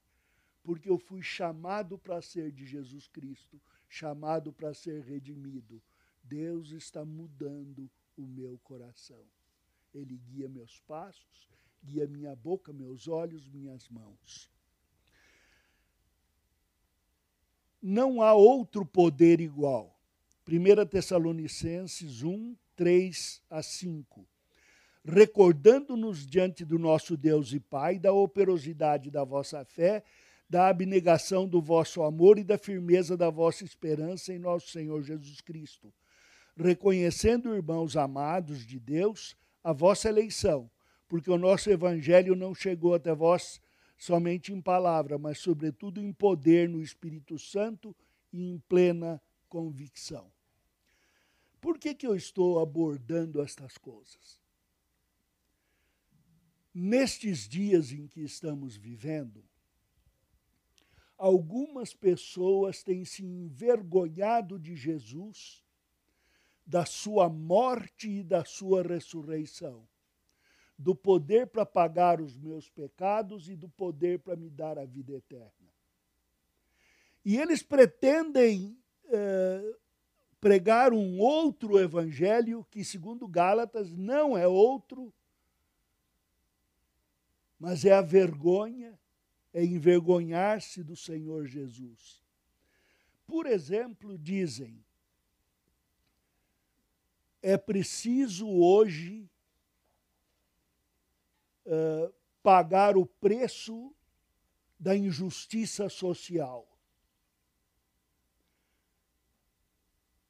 porque 0.63 0.89
eu 0.89 0.97
fui 0.97 1.21
chamado 1.21 1.97
para 1.97 2.21
ser 2.21 2.51
de 2.51 2.65
Jesus 2.65 3.07
Cristo, 3.07 3.59
chamado 3.89 4.53
para 4.53 4.73
ser 4.73 5.01
redimido. 5.01 5.81
Deus 6.23 6.71
está 6.71 7.03
mudando 7.03 7.89
o 8.15 8.25
meu 8.25 8.59
coração. 8.63 9.23
Ele 9.93 10.17
guia 10.17 10.47
meus 10.47 10.79
passos, 10.81 11.49
guia 11.83 12.07
minha 12.07 12.35
boca, 12.35 12.71
meus 12.71 13.07
olhos, 13.07 13.47
minhas 13.47 13.89
mãos. 13.89 14.49
Não 17.81 18.21
há 18.21 18.33
outro 18.33 18.85
poder 18.85 19.41
igual. 19.41 19.99
1 20.47 20.85
Tessalonicenses 20.85 22.21
1, 22.21 22.55
3 22.75 23.41
a 23.49 23.63
5. 23.63 24.27
Recordando-nos 25.03 26.27
diante 26.27 26.63
do 26.63 26.77
nosso 26.77 27.17
Deus 27.17 27.53
e 27.53 27.59
Pai 27.59 27.97
da 27.97 28.13
operosidade 28.13 29.09
da 29.09 29.23
vossa 29.23 29.65
fé, 29.65 30.03
da 30.51 30.67
abnegação 30.67 31.47
do 31.47 31.61
vosso 31.61 32.03
amor 32.03 32.37
e 32.37 32.43
da 32.43 32.57
firmeza 32.57 33.15
da 33.15 33.29
vossa 33.29 33.63
esperança 33.63 34.33
em 34.33 34.37
nosso 34.37 34.67
Senhor 34.67 35.01
Jesus 35.01 35.39
Cristo. 35.39 35.93
Reconhecendo, 36.57 37.55
irmãos 37.55 37.95
amados 37.95 38.65
de 38.65 38.77
Deus, 38.77 39.33
a 39.63 39.71
vossa 39.71 40.09
eleição, 40.09 40.69
porque 41.07 41.31
o 41.31 41.37
nosso 41.37 41.69
evangelho 41.69 42.35
não 42.35 42.53
chegou 42.53 42.93
até 42.93 43.15
vós 43.15 43.61
somente 43.97 44.51
em 44.51 44.59
palavra, 44.59 45.17
mas 45.17 45.39
sobretudo 45.39 46.01
em 46.01 46.11
poder 46.11 46.67
no 46.67 46.81
Espírito 46.81 47.39
Santo 47.39 47.95
e 48.33 48.51
em 48.51 48.59
plena 48.67 49.21
convicção. 49.47 50.29
Por 51.61 51.79
que, 51.79 51.95
que 51.95 52.05
eu 52.05 52.13
estou 52.13 52.59
abordando 52.59 53.41
estas 53.41 53.77
coisas? 53.77 54.37
Nestes 56.73 57.47
dias 57.47 57.93
em 57.93 58.05
que 58.05 58.19
estamos 58.19 58.75
vivendo, 58.75 59.49
algumas 61.21 61.93
pessoas 61.93 62.81
têm 62.81 63.05
se 63.05 63.23
envergonhado 63.23 64.57
de 64.57 64.75
Jesus, 64.75 65.63
da 66.65 66.83
sua 66.83 67.29
morte 67.29 68.09
e 68.09 68.23
da 68.23 68.43
sua 68.43 68.81
ressurreição 68.81 69.87
do 70.75 70.95
poder 70.95 71.45
para 71.45 71.63
pagar 71.63 72.19
os 72.19 72.35
meus 72.35 72.67
pecados 72.67 73.47
e 73.47 73.55
do 73.55 73.69
poder 73.69 74.17
para 74.17 74.35
me 74.35 74.49
dar 74.49 74.79
a 74.79 74.85
vida 74.85 75.13
eterna. 75.13 75.69
E 77.23 77.37
eles 77.37 77.61
pretendem 77.61 78.75
eh, 79.05 79.75
pregar 80.39 80.91
um 80.91 81.19
outro 81.19 81.79
evangelho 81.79 82.65
que, 82.71 82.83
segundo 82.83 83.27
Gálatas, 83.27 83.95
não 83.95 84.35
é 84.35 84.47
outro, 84.47 85.13
mas 87.59 87.85
é 87.85 87.93
a 87.93 88.01
vergonha, 88.01 88.99
é 89.53 89.63
envergonhar-se 89.63 90.83
do 90.83 90.95
Senhor 90.95 91.45
Jesus. 91.45 92.23
Por 93.25 93.45
exemplo, 93.45 94.17
dizem, 94.17 94.83
é 97.41 97.57
preciso 97.57 98.47
hoje 98.47 99.29
uh, 101.65 102.13
pagar 102.43 102.97
o 102.97 103.05
preço 103.05 103.95
da 104.79 104.95
injustiça 104.95 105.89
social. 105.89 106.67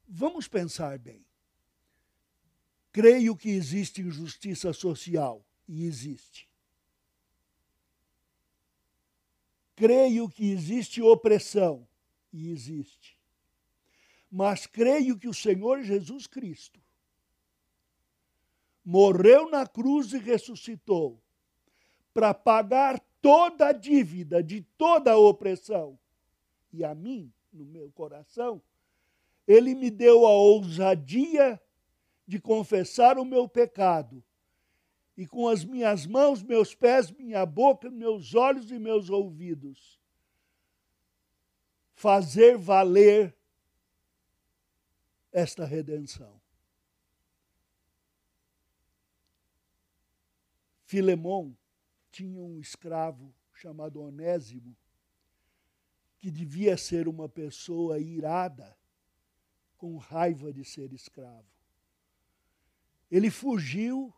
Vamos 0.07 0.47
pensar 0.47 0.99
bem. 0.99 1.25
Creio 2.91 3.36
que 3.36 3.49
existe 3.49 4.01
injustiça 4.01 4.73
social, 4.73 5.45
e 5.71 5.86
existe. 5.86 6.50
Creio 9.81 10.29
que 10.29 10.51
existe 10.51 11.01
opressão, 11.01 11.87
e 12.31 12.51
existe. 12.51 13.17
Mas 14.29 14.67
creio 14.67 15.17
que 15.17 15.27
o 15.27 15.33
Senhor 15.33 15.81
Jesus 15.81 16.27
Cristo 16.27 16.79
morreu 18.85 19.49
na 19.49 19.65
cruz 19.65 20.13
e 20.13 20.19
ressuscitou 20.19 21.19
para 22.13 22.31
pagar 22.31 22.99
toda 23.23 23.69
a 23.69 23.71
dívida 23.71 24.43
de 24.43 24.61
toda 24.77 25.13
a 25.13 25.17
opressão. 25.17 25.97
E 26.71 26.85
a 26.85 26.93
mim, 26.93 27.33
no 27.51 27.65
meu 27.65 27.89
coração, 27.89 28.61
ele 29.47 29.73
me 29.73 29.89
deu 29.89 30.27
a 30.27 30.31
ousadia 30.31 31.59
de 32.27 32.39
confessar 32.39 33.17
o 33.17 33.25
meu 33.25 33.49
pecado. 33.49 34.23
E 35.21 35.27
com 35.27 35.47
as 35.47 35.63
minhas 35.63 36.07
mãos, 36.07 36.41
meus 36.41 36.73
pés, 36.73 37.12
minha 37.12 37.45
boca, 37.45 37.91
meus 37.91 38.34
olhos 38.34 38.71
e 38.71 38.79
meus 38.79 39.07
ouvidos, 39.07 40.01
fazer 41.93 42.57
valer 42.57 43.38
esta 45.31 45.63
redenção. 45.63 46.41
Filemão 50.86 51.55
tinha 52.10 52.41
um 52.41 52.60
escravo 52.60 53.31
chamado 53.53 54.01
Onésimo, 54.01 54.75
que 56.17 56.31
devia 56.31 56.75
ser 56.75 57.07
uma 57.07 57.29
pessoa 57.29 57.99
irada, 57.99 58.75
com 59.77 59.97
raiva 59.97 60.51
de 60.51 60.65
ser 60.65 60.91
escravo. 60.91 61.45
Ele 63.12 63.29
fugiu 63.29 64.12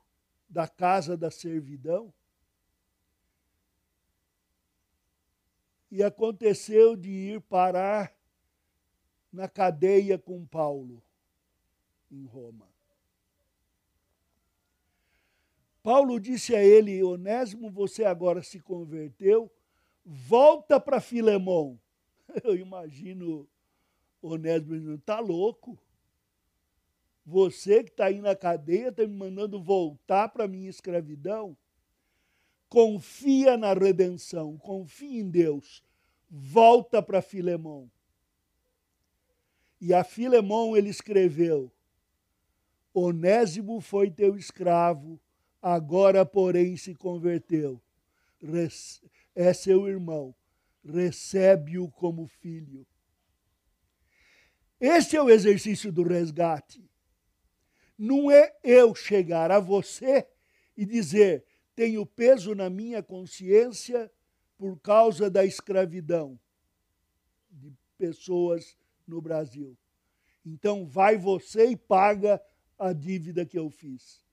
da 0.54 0.68
casa 0.68 1.18
da 1.18 1.32
servidão 1.32 2.13
e 5.89 6.04
aconteceu 6.04 6.96
de 6.96 7.10
ir 7.10 7.42
parar 7.42 8.16
na 9.32 9.50
cadeia 9.50 10.16
com 10.16 10.46
Paulo, 10.46 11.02
em 12.12 12.24
Roma. 12.26 12.68
Paulo 15.82 16.20
disse 16.20 16.56
a 16.56 16.63
ele: 16.63 17.04
Onésimo, 17.04 17.72
você 17.72 18.06
agora 18.06 18.44
se 18.44 18.60
converteu, 18.60 19.52
volta 20.06 20.80
para 20.80 21.02
Filemão. 21.02 21.80
Eu 22.44 22.56
imagino 22.56 23.50
Onésimo 24.22 24.78
dizendo: 24.78 24.96
está 24.96 25.20
louco? 25.20 25.80
Você 27.26 27.84
que 27.84 27.92
está 27.92 28.06
aí 28.06 28.20
na 28.20 28.36
cadeia 28.36 28.90
está 28.90 29.08
me 29.08 29.16
mandando 29.16 29.62
voltar 29.62 30.30
para 30.30 30.44
a 30.44 30.48
minha 30.48 30.70
escravidão? 30.70 31.56
Confia 32.68 33.56
na 33.56 33.74
redenção, 33.74 34.58
confia 34.58 35.22
em 35.22 35.30
Deus. 35.30 35.84
Volta 36.30 37.02
para 37.02 37.22
Filemão. 37.22 37.90
E 39.80 39.94
a 39.94 40.04
Filemão 40.04 40.76
ele 40.76 40.90
escreveu: 40.90 41.72
Onésimo 42.94 43.80
foi 43.80 44.10
teu 44.10 44.36
escravo 44.38 45.20
agora, 45.62 46.26
porém, 46.26 46.76
se 46.76 46.94
converteu. 46.94 47.82
É 49.34 49.54
seu 49.54 49.88
irmão, 49.88 50.36
recebe-o 50.84 51.90
como 51.90 52.28
filho. 52.28 52.86
Esse 54.80 55.16
é 55.16 55.22
o 55.22 55.30
exercício 55.30 55.92
do 55.92 56.04
resgate. 56.04 56.84
Não 57.98 58.30
é 58.32 58.56
eu 58.64 58.96
chegar 58.96 59.52
a 59.52 59.60
você 59.60 60.28
e 60.76 60.86
dizer: 60.86 61.46
tenho 61.76 62.06
peso 62.06 62.56
na 62.56 62.70
minha 62.70 63.02
consciência 63.02 64.12
por 64.58 64.80
causa 64.80 65.30
da 65.30 65.46
escravidão 65.46 66.40
de 67.52 67.72
pessoas 67.98 68.78
no 69.08 69.22
Brasil. 69.22 69.78
Então 70.46 70.86
vai 70.86 71.18
você 71.18 71.68
e 71.68 71.78
paga 71.78 72.42
a 72.78 72.92
dívida 72.92 73.46
que 73.46 73.58
eu 73.58 73.70
fiz. 73.70 74.24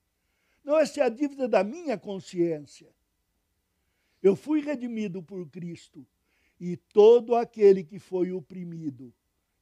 Não, 0.64 0.79
essa 0.79 1.01
é 1.01 1.05
a 1.05 1.09
dívida 1.09 1.49
da 1.49 1.62
minha 1.62 1.96
consciência. 1.96 2.88
Eu 4.23 4.37
fui 4.37 4.61
redimido 4.61 5.23
por 5.23 5.49
Cristo 5.49 6.07
e 6.61 6.77
todo 6.77 7.35
aquele 7.35 7.83
que 7.83 7.99
foi 7.99 8.33
oprimido, 8.33 9.14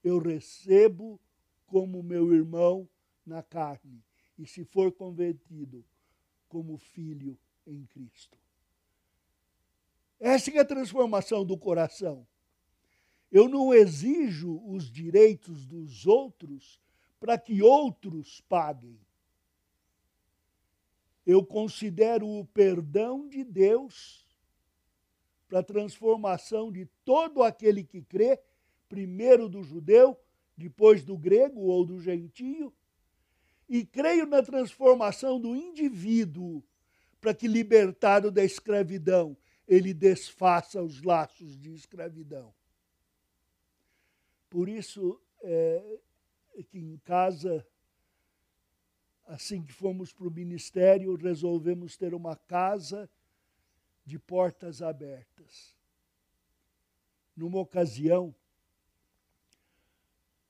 eu 0.03 0.19
recebo 0.19 1.21
como 1.67 2.03
meu 2.03 2.35
irmão 2.35 2.89
na 3.29 3.43
carne, 3.43 4.03
e 4.39 4.47
se 4.47 4.65
for 4.65 4.91
convertido, 4.91 5.85
como 6.49 6.79
filho 6.79 7.39
em 7.67 7.85
Cristo. 7.87 8.39
Essa 10.19 10.51
é 10.51 10.59
a 10.59 10.65
transformação 10.65 11.45
do 11.45 11.57
coração. 11.57 12.27
Eu 13.31 13.49
não 13.49 13.75
exijo 13.75 14.61
os 14.67 14.91
direitos 14.91 15.67
dos 15.67 16.07
outros 16.07 16.81
para 17.21 17.37
que 17.39 17.63
outros 17.63 18.41
paguem. 18.49 18.99
Eu 21.27 21.45
considero 21.45 22.27
o 22.27 22.47
perdão 22.47 23.29
de 23.29 23.45
Deus 23.45 24.27
para 25.47 25.61
a 25.61 25.63
transformação 25.63 26.73
de 26.73 26.87
todo 27.05 27.43
aquele 27.43 27.85
que 27.85 28.03
crê, 28.03 28.41
primeiro 28.89 29.49
do 29.49 29.63
judeu, 29.63 30.19
depois 30.57 31.05
do 31.05 31.17
grego 31.17 31.61
ou 31.61 31.85
do 31.85 32.01
gentio, 32.01 32.73
e 33.69 33.85
creio 33.85 34.27
na 34.27 34.43
transformação 34.43 35.39
do 35.41 35.55
indivíduo 35.55 36.65
para 37.21 37.35
que, 37.35 37.47
libertado 37.47 38.31
da 38.31 38.43
escravidão, 38.43 39.37
ele 39.67 39.93
desfaça 39.93 40.83
os 40.83 41.03
laços 41.03 41.59
de 41.59 41.75
escravidão. 41.75 42.55
Por 44.49 44.69
isso 44.69 45.21
é, 45.43 45.99
que 46.71 46.79
em 46.79 46.97
casa, 46.99 47.67
assim 49.27 49.63
que 49.63 49.73
fomos 49.73 50.13
para 50.13 50.27
o 50.27 50.31
ministério, 50.31 51.15
resolvemos 51.17 51.97
ter 51.97 52.15
uma 52.15 52.35
casa 52.35 53.11
de 54.05 54.19
portas 54.19 54.81
abertas. 54.81 55.77
Numa 57.37 57.59
ocasião, 57.59 58.35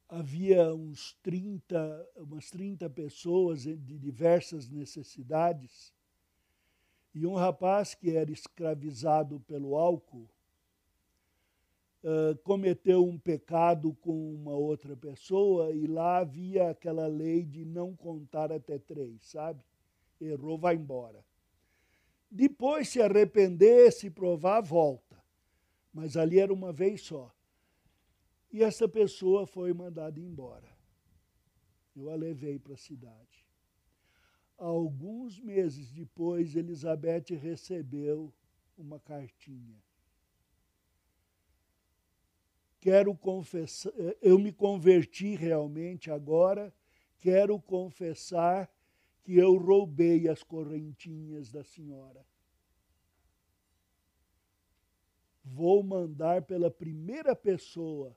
havia 0.09 0.75
uns 0.75 1.12
30, 1.23 2.09
umas 2.16 2.51
30 2.51 2.88
pessoas 2.90 3.62
de 3.62 3.77
diversas 3.77 4.68
necessidades, 4.68 5.92
e 7.14 7.27
um 7.27 7.35
rapaz 7.35 7.94
que 7.94 8.16
era 8.16 8.31
escravizado 8.31 9.40
pelo 9.40 9.77
álcool 9.77 10.29
uh, 12.03 12.37
cometeu 12.42 13.05
um 13.05 13.18
pecado 13.18 13.94
com 14.01 14.35
uma 14.35 14.53
outra 14.53 14.97
pessoa 14.97 15.73
e 15.73 15.87
lá 15.87 16.18
havia 16.18 16.71
aquela 16.71 17.07
lei 17.07 17.44
de 17.44 17.64
não 17.64 17.94
contar 17.94 18.53
até 18.53 18.79
três, 18.79 19.23
sabe? 19.25 19.64
Errou, 20.21 20.59
vai 20.59 20.75
embora. 20.75 21.25
Depois 22.31 22.88
se 22.88 23.01
arrepender, 23.01 23.92
se 23.92 24.11
provar, 24.11 24.61
volta. 24.61 25.16
Mas 25.92 26.16
ali 26.16 26.38
era 26.38 26.53
uma 26.53 26.73
vez 26.73 27.03
só. 27.03 27.33
E 28.51 28.63
essa 28.63 28.89
pessoa 28.89 29.47
foi 29.47 29.73
mandada 29.73 30.19
embora. 30.19 30.69
Eu 31.95 32.11
a 32.11 32.15
levei 32.15 32.59
para 32.59 32.75
a 32.75 32.79
cidade. 32.79 33.47
Alguns 34.57 35.39
meses 35.39 35.93
depois, 35.93 36.57
Elizabeth 36.57 37.35
recebeu 37.35 38.33
uma 38.77 38.99
cartinha. 38.99 39.83
Quero 42.81 43.15
confessar, 43.15 43.93
eu 44.23 44.39
me 44.39 44.53
converti 44.53 45.35
realmente 45.35 46.11
agora, 46.11 46.73
quero 47.19 47.61
confessar 47.61 48.73
que 49.23 49.37
eu 49.37 49.57
roubei 49.57 50.29
as 50.29 50.43
correntinhas 50.43 51.51
da 51.51 51.65
senhora. 51.65 52.25
Vou 55.45 55.83
mandar 55.83 56.43
pela 56.43 56.71
primeira 56.71 57.35
pessoa 57.35 58.17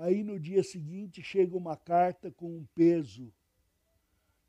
Aí 0.00 0.24
no 0.24 0.40
dia 0.40 0.62
seguinte 0.62 1.22
chega 1.22 1.54
uma 1.54 1.76
carta 1.76 2.30
com 2.30 2.56
um 2.56 2.64
peso 2.74 3.30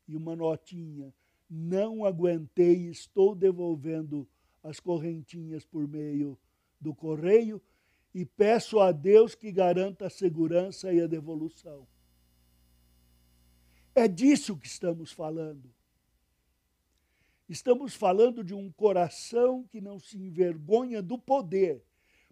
e 0.08 0.16
uma 0.16 0.34
notinha. 0.34 1.12
Não 1.48 2.06
aguentei, 2.06 2.88
estou 2.88 3.34
devolvendo 3.34 4.26
as 4.62 4.80
correntinhas 4.80 5.66
por 5.66 5.86
meio 5.86 6.38
do 6.80 6.94
correio 6.94 7.60
e 8.14 8.24
peço 8.24 8.80
a 8.80 8.92
Deus 8.92 9.34
que 9.34 9.52
garanta 9.52 10.06
a 10.06 10.10
segurança 10.10 10.90
e 10.90 11.02
a 11.02 11.06
devolução. 11.06 11.86
É 13.94 14.08
disso 14.08 14.56
que 14.56 14.66
estamos 14.66 15.12
falando. 15.12 15.70
Estamos 17.46 17.94
falando 17.94 18.42
de 18.42 18.54
um 18.54 18.72
coração 18.72 19.64
que 19.64 19.82
não 19.82 19.98
se 19.98 20.16
envergonha 20.16 21.02
do 21.02 21.18
poder, 21.18 21.84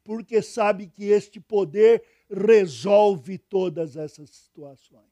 porque 0.05 0.43
sabe 0.43 0.89
que 0.89 1.05
este 1.05 1.41
poder 1.41 2.03
resolve 2.31 3.39
todas 3.39 3.97
essas 3.97 4.31
situações. 4.31 5.11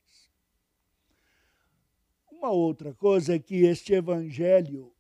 Uma 2.31 2.51
outra 2.51 2.95
coisa 2.95 3.35
é 3.35 3.39
que 3.39 3.65
este 3.65 3.93
evangelho, 3.93 4.93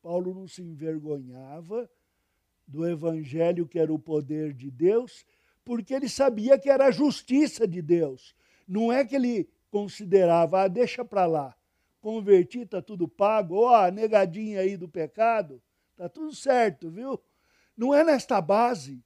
Paulo 0.00 0.32
não 0.32 0.48
se 0.48 0.62
envergonhava 0.62 1.90
do 2.66 2.88
evangelho 2.88 3.66
que 3.66 3.78
era 3.78 3.92
o 3.92 3.98
poder 3.98 4.54
de 4.54 4.70
Deus, 4.70 5.26
porque 5.64 5.92
ele 5.92 6.08
sabia 6.08 6.58
que 6.58 6.70
era 6.70 6.86
a 6.86 6.90
justiça 6.90 7.66
de 7.68 7.82
Deus. 7.82 8.34
Não 8.66 8.90
é 8.90 9.04
que 9.04 9.14
ele 9.14 9.48
considerava, 9.70 10.62
ah, 10.62 10.68
deixa 10.68 11.04
para 11.04 11.26
lá, 11.26 11.54
converti, 12.00 12.60
está 12.60 12.80
tudo 12.80 13.06
pago, 13.06 13.56
ó, 13.56 13.86
oh, 13.86 13.90
negadinha 13.90 14.60
aí 14.60 14.76
do 14.76 14.88
pecado, 14.88 15.62
está 15.90 16.08
tudo 16.08 16.34
certo, 16.34 16.90
viu? 16.90 17.20
Não 17.80 17.94
é 17.94 18.04
nesta 18.04 18.42
base 18.42 19.02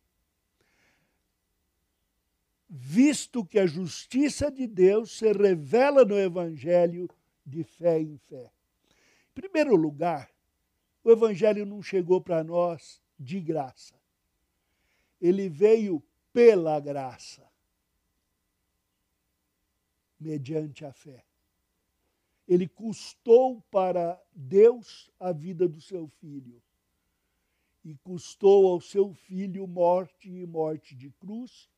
visto 2.69 3.47
que 3.47 3.61
a 3.61 3.67
justiça 3.67 4.51
de 4.51 4.67
Deus 4.67 5.17
se 5.17 5.33
revela 5.33 6.05
no 6.05 6.19
Evangelho 6.19 7.09
de 7.47 7.63
fé 7.63 8.01
em 8.01 8.19
fé. 8.19 8.53
Em 9.31 9.33
primeiro 9.43 9.77
lugar, 9.77 10.29
o 11.05 11.13
Evangelho 11.13 11.65
não 11.65 11.81
chegou 11.81 12.21
para 12.21 12.43
nós 12.43 13.01
de 13.17 13.39
graça. 13.39 13.95
Ele 15.21 15.49
veio 15.49 16.03
pela 16.33 16.81
graça, 16.81 17.49
mediante 20.19 20.85
a 20.85 20.93
fé. 20.93 21.25
Ele 22.49 22.67
custou 22.67 23.63
para 23.71 24.21
Deus 24.35 25.09
a 25.21 25.31
vida 25.31 25.69
do 25.69 25.81
seu 25.81 26.09
filho. 26.09 26.61
E 27.85 27.95
custou 27.97 28.67
ao 28.67 28.81
seu 28.81 29.13
filho 29.13 29.67
morte 29.67 30.31
e 30.31 30.47
morte 30.47 30.95
de 30.95 31.11
cruz 31.11 31.69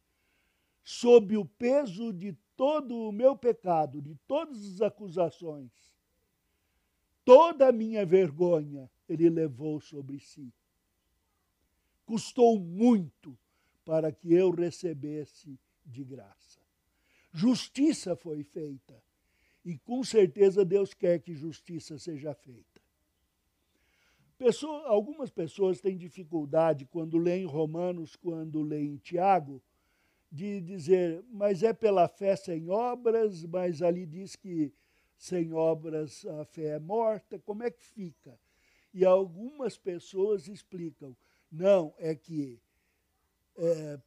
sob 0.85 1.37
o 1.37 1.45
peso 1.45 2.13
de 2.13 2.33
todo 2.57 2.97
o 2.97 3.11
meu 3.11 3.37
pecado, 3.37 4.01
de 4.01 4.15
todas 4.27 4.65
as 4.65 4.81
acusações, 4.81 5.73
toda 7.25 7.69
a 7.69 7.73
minha 7.73 8.07
vergonha, 8.07 8.89
ele 9.09 9.29
levou 9.29 9.81
sobre 9.81 10.21
si. 10.21 10.53
Custou 12.05 12.57
muito 12.57 13.37
para 13.85 14.13
que 14.13 14.33
eu 14.33 14.51
recebesse 14.51 15.59
de 15.85 16.05
graça. 16.05 16.61
Justiça 17.33 18.15
foi 18.15 18.45
feita. 18.45 18.95
E 19.65 19.77
com 19.79 20.05
certeza 20.05 20.65
Deus 20.65 20.95
quer 20.95 21.19
que 21.21 21.35
justiça 21.35 21.99
seja 21.99 22.33
feita. 22.33 22.76
Pessoa, 24.39 24.87
algumas 24.87 25.31
pessoas 25.31 25.81
têm 25.81 25.97
dificuldade 25.97 26.85
quando 26.85 27.17
leem 27.17 27.47
Romanos, 27.47 28.15
quando 28.17 28.63
leem 28.63 28.99
Tiago, 28.99 29.63
de 30.31 30.61
dizer, 30.61 31.25
mas 31.31 31.63
é 31.63 31.73
pela 31.73 32.07
fé 32.07 32.37
sem 32.37 32.69
obras, 32.69 33.45
mas 33.45 33.81
ali 33.81 34.05
diz 34.05 34.37
que 34.37 34.73
sem 35.17 35.55
obras 35.55 36.27
a 36.27 36.45
fé 36.45 36.77
é 36.77 36.79
morta, 36.79 37.39
como 37.39 37.63
é 37.63 37.71
que 37.71 37.83
fica? 37.83 38.39
E 38.93 39.05
algumas 39.05 39.79
pessoas 39.79 40.49
explicam, 40.49 41.17
não, 41.51 41.95
é 41.99 42.15
que 42.15 42.61
é, 43.57 43.99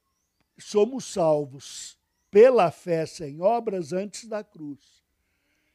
somos 0.60 1.06
salvos 1.06 1.98
pela 2.30 2.70
fé 2.70 3.06
sem 3.06 3.42
obras 3.42 3.94
antes 3.94 4.28
da 4.28 4.44
cruz. 4.44 5.04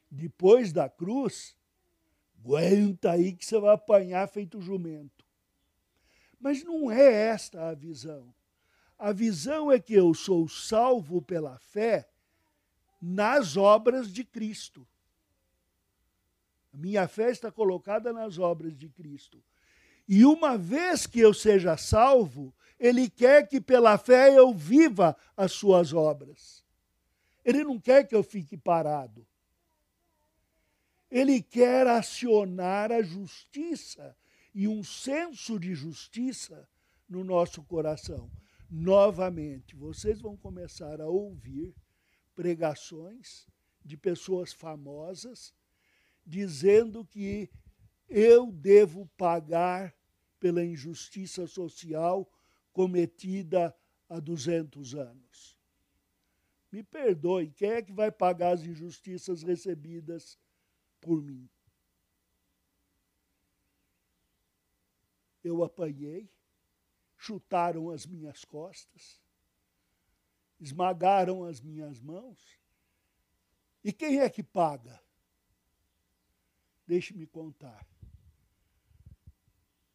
Depois 0.09 0.71
da 0.71 0.87
cruz, 0.87 1.55
aguenta 2.45 3.11
aí 3.11 3.33
que 3.33 3.43
você 3.43 3.59
vai 3.59 3.73
apanhar 3.73 4.27
feito 4.29 4.61
jumento. 4.61 5.25
Mas 6.39 6.63
não 6.63 6.91
é 6.91 7.11
esta 7.29 7.69
a 7.69 7.73
visão. 7.73 8.33
A 8.99 9.11
visão 9.11 9.71
é 9.71 9.79
que 9.79 9.95
eu 9.95 10.13
sou 10.13 10.47
salvo 10.47 11.21
pela 11.21 11.57
fé 11.57 12.07
nas 13.01 13.57
obras 13.57 14.13
de 14.13 14.23
Cristo. 14.23 14.87
A 16.71 16.77
minha 16.77 17.07
fé 17.07 17.31
está 17.31 17.51
colocada 17.51 18.13
nas 18.13 18.37
obras 18.37 18.77
de 18.77 18.89
Cristo. 18.89 19.43
E 20.07 20.23
uma 20.23 20.55
vez 20.55 21.07
que 21.07 21.19
eu 21.19 21.33
seja 21.33 21.75
salvo, 21.77 22.53
Ele 22.79 23.09
quer 23.09 23.47
que 23.47 23.59
pela 23.59 23.97
fé 23.97 24.37
eu 24.37 24.53
viva 24.53 25.17
as 25.35 25.51
suas 25.51 25.93
obras. 25.93 26.63
Ele 27.43 27.63
não 27.63 27.79
quer 27.79 28.07
que 28.07 28.15
eu 28.15 28.21
fique 28.21 28.55
parado. 28.55 29.25
Ele 31.15 31.41
quer 31.41 31.87
acionar 31.87 32.91
a 32.91 33.01
justiça 33.01 34.17
e 34.53 34.67
um 34.67 34.83
senso 34.83 35.57
de 35.57 35.73
justiça 35.73 36.67
no 37.07 37.23
nosso 37.23 37.63
coração 37.63 38.29
novamente. 38.69 39.77
Vocês 39.77 40.19
vão 40.19 40.35
começar 40.35 40.99
a 40.99 41.07
ouvir 41.07 41.73
pregações 42.35 43.47
de 43.81 43.95
pessoas 43.95 44.51
famosas 44.51 45.53
dizendo 46.25 47.05
que 47.05 47.49
eu 48.09 48.51
devo 48.51 49.09
pagar 49.15 49.95
pela 50.37 50.65
injustiça 50.65 51.47
social 51.47 52.29
cometida 52.73 53.73
há 54.09 54.19
200 54.19 54.95
anos. 54.95 55.57
Me 56.69 56.83
perdoe, 56.83 57.51
quem 57.51 57.69
é 57.69 57.81
que 57.81 57.93
vai 57.93 58.11
pagar 58.11 58.55
as 58.55 58.65
injustiças 58.65 59.43
recebidas 59.43 60.37
por 61.05 61.21
mim. 61.21 61.47
Eu 65.43 65.63
apanhei, 65.63 66.27
chutaram 67.15 67.91
as 67.91 68.07
minhas 68.07 68.43
costas, 68.43 69.21
esmagaram 70.59 71.43
as 71.43 71.61
minhas 71.61 72.01
mãos. 72.01 72.59
E 73.83 73.93
quem 73.93 74.19
é 74.19 74.27
que 74.27 74.41
paga? 74.41 74.99
Deixe-me 76.87 77.27
contar. 77.27 77.87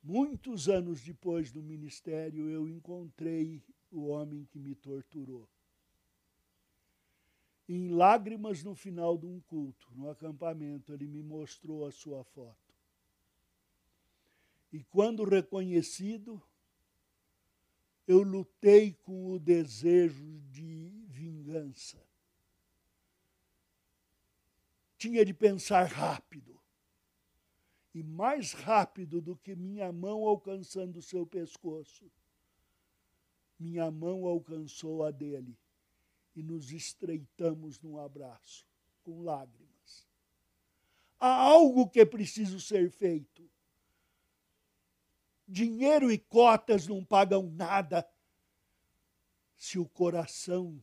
Muitos 0.01 0.69
anos 0.69 1.03
depois 1.03 1.51
do 1.51 1.61
ministério, 1.61 2.49
eu 2.49 2.69
encontrei 2.69 3.61
o 3.91 4.07
homem 4.07 4.45
que 4.45 4.61
me 4.61 4.77
torturou. 4.77 5.49
Em 7.73 7.89
lágrimas 7.89 8.65
no 8.65 8.75
final 8.75 9.17
de 9.17 9.27
um 9.27 9.39
culto, 9.43 9.87
no 9.95 10.11
acampamento, 10.11 10.93
ele 10.93 11.07
me 11.07 11.23
mostrou 11.23 11.87
a 11.87 11.93
sua 11.93 12.25
foto. 12.25 12.75
E 14.73 14.83
quando 14.83 15.23
reconhecido, 15.23 16.43
eu 18.09 18.23
lutei 18.23 18.93
com 18.93 19.31
o 19.31 19.39
desejo 19.39 20.41
de 20.51 21.07
vingança. 21.07 22.05
Tinha 24.99 25.25
de 25.25 25.33
pensar 25.33 25.85
rápido. 25.85 26.61
E 27.95 28.03
mais 28.03 28.53
rápido 28.53 29.23
do 29.23 29.37
que 29.37 29.55
minha 29.55 29.93
mão 29.93 30.27
alcançando 30.27 31.01
seu 31.01 31.25
pescoço, 31.25 32.11
minha 33.57 33.89
mão 33.93 34.27
alcançou 34.27 35.05
a 35.05 35.13
dele 35.13 35.57
e 36.35 36.43
nos 36.43 36.71
estreitamos 36.73 37.81
num 37.81 37.99
abraço, 37.99 38.67
com 39.03 39.23
lágrimas. 39.23 40.07
Há 41.19 41.29
algo 41.29 41.89
que 41.89 42.01
é 42.01 42.05
preciso 42.05 42.61
ser 42.61 42.91
feito. 42.91 43.49
Dinheiro 45.47 46.11
e 46.11 46.19
cotas 46.19 46.87
não 46.87 47.05
pagam 47.05 47.51
nada 47.51 48.09
se 49.57 49.79
o 49.79 49.87
coração 49.87 50.83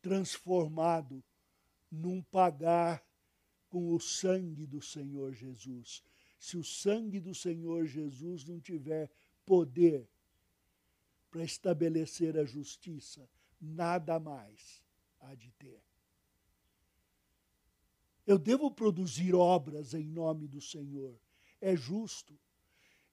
transformado 0.00 1.22
não 1.90 2.22
pagar 2.22 3.04
com 3.68 3.92
o 3.92 4.00
sangue 4.00 4.66
do 4.66 4.80
Senhor 4.80 5.32
Jesus. 5.32 6.02
Se 6.38 6.56
o 6.56 6.64
sangue 6.64 7.20
do 7.20 7.34
Senhor 7.34 7.86
Jesus 7.86 8.44
não 8.44 8.60
tiver 8.60 9.10
poder 9.44 10.08
para 11.30 11.42
estabelecer 11.42 12.38
a 12.38 12.44
justiça, 12.44 13.28
nada 13.64 14.20
mais 14.20 14.82
há 15.20 15.34
de 15.34 15.50
ter. 15.52 15.82
Eu 18.26 18.38
devo 18.38 18.70
produzir 18.70 19.34
obras 19.34 19.94
em 19.94 20.06
nome 20.06 20.46
do 20.46 20.60
Senhor, 20.60 21.18
é 21.60 21.76
justo. 21.76 22.38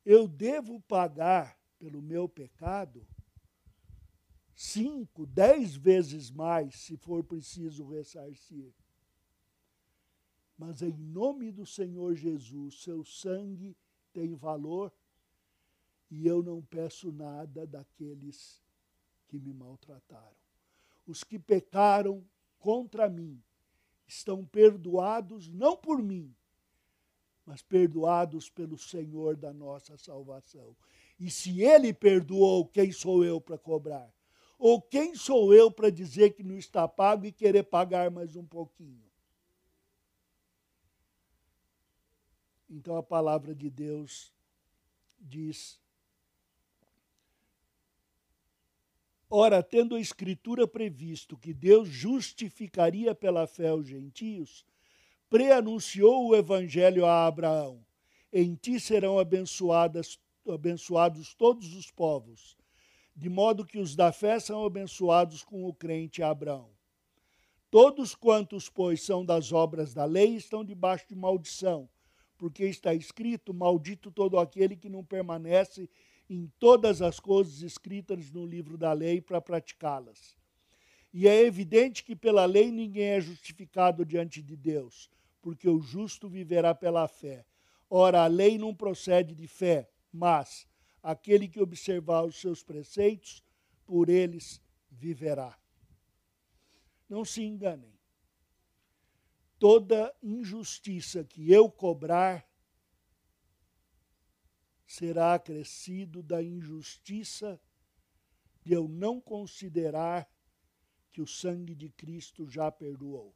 Eu 0.05 0.27
devo 0.27 0.81
pagar 0.81 1.59
pelo 1.77 2.01
meu 2.01 2.27
pecado 2.29 3.05
cinco, 4.55 5.25
dez 5.25 5.75
vezes 5.75 6.29
mais, 6.29 6.75
se 6.75 6.95
for 6.95 7.23
preciso 7.23 7.87
ressarcir. 7.87 8.71
Mas 10.57 10.81
em 10.81 10.93
nome 10.93 11.51
do 11.51 11.65
Senhor 11.65 12.15
Jesus, 12.15 12.83
seu 12.83 13.03
sangue 13.03 13.75
tem 14.13 14.35
valor 14.35 14.93
e 16.09 16.27
eu 16.27 16.43
não 16.43 16.61
peço 16.61 17.11
nada 17.11 17.65
daqueles 17.65 18.61
que 19.27 19.39
me 19.39 19.53
maltrataram. 19.53 20.40
Os 21.11 21.25
que 21.25 21.37
pecaram 21.37 22.25
contra 22.57 23.09
mim 23.09 23.43
estão 24.07 24.45
perdoados 24.45 25.49
não 25.49 25.75
por 25.75 26.01
mim, 26.01 26.33
mas 27.45 27.61
perdoados 27.61 28.49
pelo 28.49 28.77
Senhor 28.77 29.35
da 29.35 29.51
nossa 29.51 29.97
salvação. 29.97 30.73
E 31.19 31.29
se 31.29 31.61
ele 31.61 31.93
perdoou, 31.93 32.65
quem 32.65 32.93
sou 32.93 33.25
eu 33.25 33.41
para 33.41 33.57
cobrar? 33.57 34.09
Ou 34.57 34.81
quem 34.81 35.13
sou 35.13 35.53
eu 35.53 35.69
para 35.69 35.89
dizer 35.89 36.29
que 36.29 36.43
não 36.43 36.57
está 36.57 36.87
pago 36.87 37.25
e 37.25 37.31
querer 37.33 37.63
pagar 37.63 38.09
mais 38.09 38.37
um 38.37 38.45
pouquinho? 38.45 39.03
Então 42.69 42.95
a 42.95 43.03
palavra 43.03 43.53
de 43.53 43.69
Deus 43.69 44.33
diz 45.19 45.77
Ora, 49.33 49.63
tendo 49.63 49.95
a 49.95 49.99
Escritura 50.01 50.67
previsto 50.67 51.37
que 51.37 51.53
Deus 51.53 51.87
justificaria 51.87 53.15
pela 53.15 53.47
fé 53.47 53.73
os 53.73 53.87
gentios, 53.87 54.65
preanunciou 55.29 56.27
o 56.27 56.35
Evangelho 56.35 57.05
a 57.05 57.25
Abraão: 57.25 57.81
Em 58.33 58.55
ti 58.55 58.77
serão 58.77 59.17
abençoados 59.17 60.19
todos 61.37 61.73
os 61.73 61.89
povos, 61.89 62.57
de 63.15 63.29
modo 63.29 63.65
que 63.65 63.79
os 63.79 63.95
da 63.95 64.11
fé 64.11 64.37
são 64.37 64.65
abençoados 64.65 65.45
com 65.45 65.63
o 65.63 65.73
crente 65.73 66.21
Abraão. 66.21 66.69
Todos 67.69 68.13
quantos, 68.13 68.67
pois, 68.67 69.01
são 69.01 69.25
das 69.25 69.53
obras 69.53 69.93
da 69.93 70.03
lei 70.03 70.35
estão 70.35 70.61
debaixo 70.61 71.07
de 71.07 71.15
maldição, 71.15 71.87
porque 72.37 72.65
está 72.65 72.93
escrito: 72.93 73.53
Maldito 73.53 74.11
todo 74.11 74.37
aquele 74.37 74.75
que 74.75 74.89
não 74.89 75.05
permanece 75.05 75.89
em 76.33 76.49
todas 76.57 77.01
as 77.01 77.19
coisas 77.19 77.61
escritas 77.61 78.31
no 78.31 78.45
livro 78.45 78.77
da 78.77 78.93
lei 78.93 79.19
para 79.19 79.41
praticá-las. 79.41 80.37
E 81.11 81.27
é 81.27 81.41
evidente 81.41 82.05
que 82.05 82.15
pela 82.15 82.45
lei 82.45 82.71
ninguém 82.71 83.09
é 83.09 83.19
justificado 83.19 84.05
diante 84.05 84.41
de 84.41 84.55
Deus, 84.55 85.09
porque 85.41 85.67
o 85.67 85.81
justo 85.81 86.29
viverá 86.29 86.73
pela 86.73 87.05
fé. 87.05 87.45
Ora, 87.89 88.23
a 88.23 88.27
lei 88.27 88.57
não 88.57 88.73
procede 88.73 89.35
de 89.35 89.45
fé, 89.45 89.89
mas 90.09 90.65
aquele 91.03 91.49
que 91.49 91.61
observar 91.61 92.23
os 92.23 92.39
seus 92.39 92.63
preceitos, 92.63 93.43
por 93.85 94.07
eles 94.07 94.61
viverá. 94.89 95.59
Não 97.09 97.25
se 97.25 97.43
enganem. 97.43 97.91
Toda 99.59 100.15
injustiça 100.23 101.25
que 101.25 101.51
eu 101.51 101.69
cobrar 101.69 102.47
será 104.91 105.35
acrescido 105.35 106.21
da 106.21 106.43
injustiça 106.43 107.57
de 108.61 108.73
eu 108.73 108.89
não 108.89 109.21
considerar 109.21 110.29
que 111.13 111.21
o 111.21 111.25
sangue 111.25 111.73
de 111.73 111.89
Cristo 111.89 112.45
já 112.49 112.69
perdoou. 112.69 113.33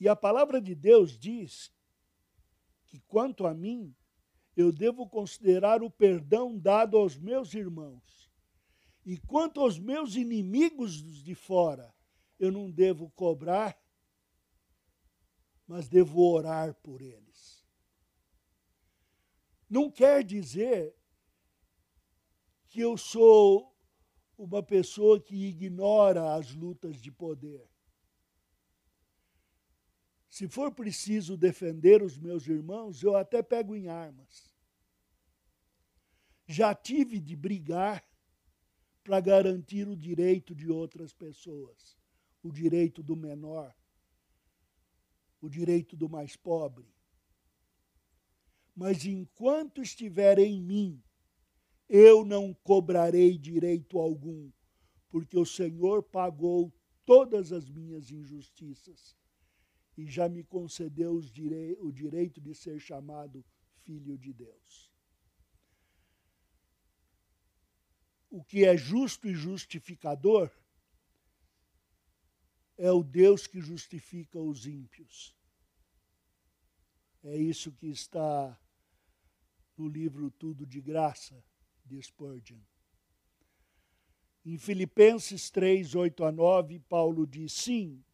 E 0.00 0.08
a 0.08 0.16
palavra 0.16 0.58
de 0.58 0.74
Deus 0.74 1.18
diz 1.18 1.70
que, 2.86 2.98
quanto 3.00 3.46
a 3.46 3.52
mim, 3.52 3.94
eu 4.56 4.72
devo 4.72 5.06
considerar 5.06 5.82
o 5.82 5.90
perdão 5.90 6.58
dado 6.58 6.96
aos 6.96 7.18
meus 7.18 7.52
irmãos. 7.52 8.32
E 9.04 9.18
quanto 9.18 9.60
aos 9.60 9.78
meus 9.78 10.14
inimigos 10.14 10.94
de 11.22 11.34
fora, 11.34 11.94
eu 12.38 12.50
não 12.50 12.70
devo 12.70 13.10
cobrar, 13.10 13.78
mas 15.66 15.88
devo 15.88 16.22
orar 16.22 16.72
por 16.76 17.02
eles 17.02 17.33
não 19.74 19.90
quer 19.90 20.22
dizer 20.22 20.94
que 22.68 22.78
eu 22.78 22.96
sou 22.96 23.76
uma 24.38 24.62
pessoa 24.62 25.20
que 25.20 25.34
ignora 25.46 26.36
as 26.36 26.54
lutas 26.54 27.02
de 27.02 27.10
poder. 27.10 27.68
Se 30.28 30.46
for 30.46 30.72
preciso 30.72 31.36
defender 31.36 32.04
os 32.04 32.16
meus 32.16 32.46
irmãos, 32.46 33.02
eu 33.02 33.16
até 33.16 33.42
pego 33.42 33.74
em 33.74 33.88
armas. 33.88 34.48
Já 36.46 36.72
tive 36.72 37.18
de 37.18 37.34
brigar 37.34 38.04
para 39.02 39.20
garantir 39.20 39.88
o 39.88 39.96
direito 39.96 40.54
de 40.54 40.70
outras 40.70 41.12
pessoas, 41.12 41.98
o 42.44 42.52
direito 42.52 43.02
do 43.02 43.16
menor, 43.16 43.74
o 45.40 45.48
direito 45.48 45.96
do 45.96 46.08
mais 46.08 46.36
pobre 46.36 46.93
mas 48.74 49.04
enquanto 49.04 49.80
estiver 49.80 50.38
em 50.38 50.60
mim, 50.60 51.02
eu 51.88 52.24
não 52.24 52.52
cobrarei 52.52 53.38
direito 53.38 53.98
algum, 53.98 54.50
porque 55.10 55.38
o 55.38 55.46
Senhor 55.46 56.02
pagou 56.02 56.72
todas 57.04 57.52
as 57.52 57.70
minhas 57.70 58.10
injustiças 58.10 59.16
e 59.96 60.06
já 60.06 60.28
me 60.28 60.42
concedeu 60.42 61.20
direi 61.20 61.76
o 61.78 61.92
direito 61.92 62.40
de 62.40 62.54
ser 62.54 62.80
chamado 62.80 63.44
filho 63.84 64.18
de 64.18 64.32
Deus. 64.32 64.92
O 68.28 68.42
que 68.42 68.64
é 68.64 68.76
justo 68.76 69.28
e 69.28 69.34
justificador 69.34 70.50
é 72.76 72.90
o 72.90 73.04
Deus 73.04 73.46
que 73.46 73.60
justifica 73.60 74.40
os 74.40 74.66
ímpios. 74.66 75.32
É 77.22 77.36
isso 77.36 77.70
que 77.70 77.86
está 77.86 78.58
no 79.76 79.88
livro 79.88 80.30
Tudo 80.30 80.66
de 80.66 80.80
Graça, 80.80 81.42
de 81.84 82.00
Spurgeon. 82.00 82.58
Em 84.44 84.58
Filipenses 84.58 85.50
3, 85.50 85.94
8 85.94 86.24
a 86.24 86.32
9, 86.32 86.78
Paulo 86.80 87.26
diz: 87.26 87.52
Sim, 87.52 88.04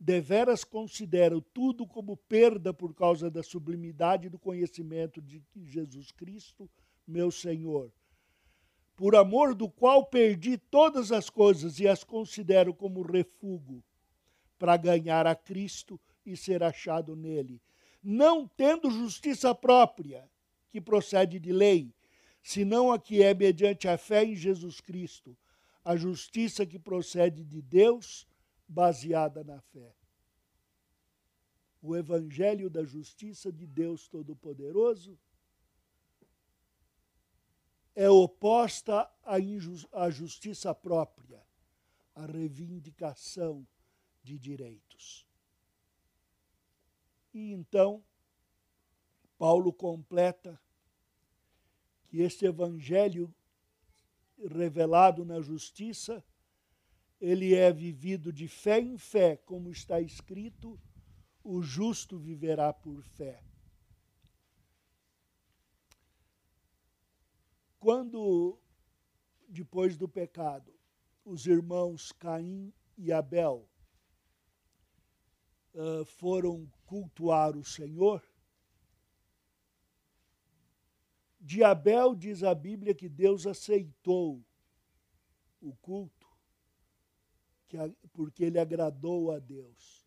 deveras 0.00 0.64
considero 0.64 1.40
tudo 1.40 1.86
como 1.86 2.16
perda 2.16 2.72
por 2.72 2.94
causa 2.94 3.30
da 3.30 3.42
sublimidade 3.42 4.28
do 4.28 4.38
conhecimento 4.38 5.20
de 5.20 5.42
Jesus 5.54 6.10
Cristo, 6.10 6.70
meu 7.06 7.30
Senhor, 7.30 7.92
por 8.96 9.14
amor 9.14 9.54
do 9.54 9.68
qual 9.68 10.06
perdi 10.06 10.56
todas 10.56 11.12
as 11.12 11.28
coisas 11.28 11.78
e 11.78 11.86
as 11.86 12.02
considero 12.02 12.72
como 12.72 13.02
refúgio 13.02 13.82
para 14.58 14.76
ganhar 14.76 15.26
a 15.26 15.34
Cristo 15.34 16.00
e 16.24 16.36
ser 16.36 16.62
achado 16.62 17.14
nele, 17.14 17.60
não 18.02 18.46
tendo 18.46 18.90
justiça 18.90 19.54
própria, 19.54 20.28
que 20.74 20.80
procede 20.80 21.38
de 21.38 21.52
lei, 21.52 21.94
senão 22.42 22.90
a 22.90 22.98
que 22.98 23.22
é 23.22 23.32
mediante 23.32 23.86
a 23.86 23.96
fé 23.96 24.24
em 24.24 24.34
Jesus 24.34 24.80
Cristo, 24.80 25.38
a 25.84 25.94
justiça 25.94 26.66
que 26.66 26.80
procede 26.80 27.44
de 27.44 27.62
Deus 27.62 28.26
baseada 28.66 29.44
na 29.44 29.60
fé. 29.60 29.94
O 31.80 31.94
Evangelho 31.94 32.68
da 32.68 32.82
Justiça 32.82 33.52
de 33.52 33.68
Deus 33.68 34.08
Todo-Poderoso 34.08 35.16
é 37.94 38.10
oposta 38.10 39.08
à, 39.22 40.10
justiça 40.10 40.74
própria, 40.74 41.40
à 42.16 42.26
reivindicação 42.26 43.64
de 44.24 44.36
direitos. 44.40 45.24
E 47.32 47.52
então, 47.52 48.02
Paulo 49.38 49.72
completa 49.72 50.60
que 52.14 52.22
este 52.22 52.46
Evangelho 52.46 53.34
revelado 54.38 55.24
na 55.24 55.40
justiça 55.40 56.24
ele 57.20 57.56
é 57.56 57.72
vivido 57.72 58.32
de 58.32 58.46
fé 58.46 58.78
em 58.78 58.96
fé, 58.96 59.36
como 59.36 59.68
está 59.68 60.00
escrito: 60.00 60.78
o 61.42 61.60
justo 61.60 62.16
viverá 62.16 62.72
por 62.72 63.02
fé. 63.02 63.42
Quando, 67.80 68.60
depois 69.48 69.96
do 69.96 70.08
pecado, 70.08 70.72
os 71.24 71.48
irmãos 71.48 72.12
Caim 72.12 72.72
e 72.96 73.10
Abel 73.10 73.68
uh, 75.74 76.04
foram 76.04 76.70
cultuar 76.86 77.56
o 77.56 77.64
Senhor, 77.64 78.22
de 81.44 81.62
Abel 81.62 82.14
diz 82.14 82.42
a 82.42 82.54
Bíblia 82.54 82.94
que 82.94 83.08
Deus 83.08 83.46
aceitou 83.46 84.42
o 85.60 85.74
culto 85.76 86.24
porque 88.12 88.44
ele 88.44 88.58
agradou 88.58 89.30
a 89.30 89.38
Deus. 89.38 90.06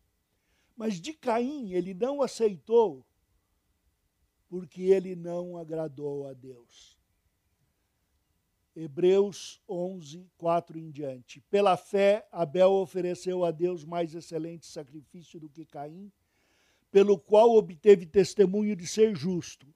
Mas 0.76 1.00
de 1.00 1.12
Caim 1.12 1.72
ele 1.72 1.94
não 1.94 2.22
aceitou, 2.22 3.04
porque 4.48 4.82
ele 4.82 5.14
não 5.14 5.56
agradou 5.56 6.26
a 6.26 6.32
Deus. 6.32 6.98
Hebreus 8.74 9.60
11, 9.68 10.28
4 10.38 10.78
em 10.78 10.90
diante. 10.90 11.40
Pela 11.50 11.76
fé, 11.76 12.26
Abel 12.30 12.72
ofereceu 12.72 13.44
a 13.44 13.50
Deus 13.50 13.84
mais 13.84 14.14
excelente 14.14 14.66
sacrifício 14.66 15.38
do 15.38 15.48
que 15.48 15.64
Caim, 15.64 16.12
pelo 16.90 17.18
qual 17.18 17.54
obteve 17.54 18.06
testemunho 18.06 18.74
de 18.74 18.86
ser 18.86 19.14
justo, 19.14 19.66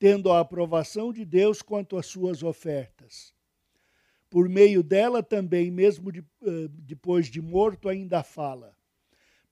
tendo 0.00 0.32
a 0.32 0.40
aprovação 0.40 1.12
de 1.12 1.26
Deus 1.26 1.60
quanto 1.60 1.98
às 1.98 2.06
suas 2.06 2.42
ofertas. 2.42 3.34
Por 4.30 4.48
meio 4.48 4.82
dela 4.82 5.22
também, 5.22 5.70
mesmo 5.70 6.10
de, 6.10 6.20
uh, 6.20 6.68
depois 6.70 7.26
de 7.26 7.42
morto, 7.42 7.86
ainda 7.86 8.22
fala. 8.22 8.74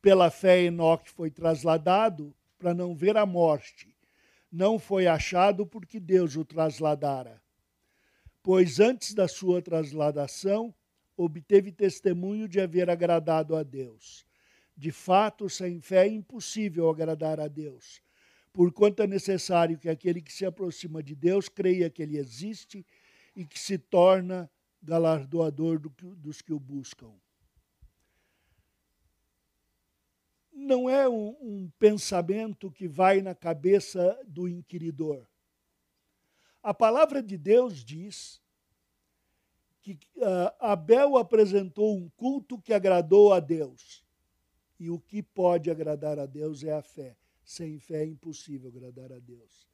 Pela 0.01 0.31
fé, 0.31 0.63
Enoque 0.63 1.11
foi 1.11 1.31
trasladado 1.31 2.35
para 2.59 2.73
não 2.73 2.95
ver 2.95 3.19
a 3.19 3.27
morte. 3.27 3.95
Não 4.51 4.79
foi 4.79 5.07
achado 5.07 5.67
porque 5.67 6.01
Deus 6.01 6.35
o 6.35 6.47
trasladara. 6.47 7.43
Pois 8.43 8.81
antes 8.81 9.13
da 9.13 9.29
sua 9.29 9.61
trasladação, 9.61 10.75
obteve 11.15 11.71
testemunho 11.71 12.49
de 12.49 12.59
haver 12.59 12.89
agradado 12.89 13.55
a 13.55 13.63
Deus. 13.63 14.25
De 14.75 14.91
fato, 14.93 15.51
sem 15.51 15.79
fé 15.79 16.07
é 16.07 16.09
impossível 16.09 16.89
agradar 16.89 17.39
a 17.39 17.49
Deus, 17.49 18.01
porquanto 18.59 19.01
é 19.01 19.07
necessário 19.07 19.79
que 19.79 19.89
aquele 19.89 20.21
que 20.21 20.33
se 20.33 20.45
aproxima 20.45 21.01
de 21.01 21.15
Deus 21.15 21.49
creia 21.49 21.89
que 21.89 22.03
ele 22.03 22.19
existe 22.19 22.85
e 23.37 23.47
que 23.47 23.57
se 23.57 23.79
torna 23.79 24.51
galardoador 24.83 25.79
do 25.79 25.89
que, 25.91 26.05
dos 26.17 26.43
que 26.43 26.53
o 26.53 26.59
buscam. 26.59 27.13
Não 30.53 30.91
é 30.91 31.09
um, 31.09 31.37
um 31.41 31.71
pensamento 31.79 32.69
que 32.69 32.89
vai 32.89 33.21
na 33.23 33.33
cabeça 33.33 34.21
do 34.27 34.49
inquiridor. 34.49 35.25
A 36.61 36.75
palavra 36.75 37.23
de 37.23 37.39
Deus 37.39 37.85
diz 37.85 38.43
que 39.81 40.01
uh, 40.17 40.53
Abel 40.59 41.17
apresentou 41.17 41.97
um 41.97 42.09
culto 42.17 42.61
que 42.61 42.73
agradou 42.73 43.33
a 43.33 43.39
Deus. 43.39 44.05
E 44.81 44.91
o 44.91 44.99
que 44.99 45.23
pode 45.23 45.71
agradar 45.71 46.19
a 46.19 46.27
Deus 46.27 46.65
é 46.65 46.73
a 46.73 46.83
fé. 46.83 47.17
Sem 47.49 47.79
fé 47.79 48.03
é 48.03 48.07
impossível 48.07 48.69
agradar 48.69 49.11
a 49.11 49.19
Deus. 49.19 49.67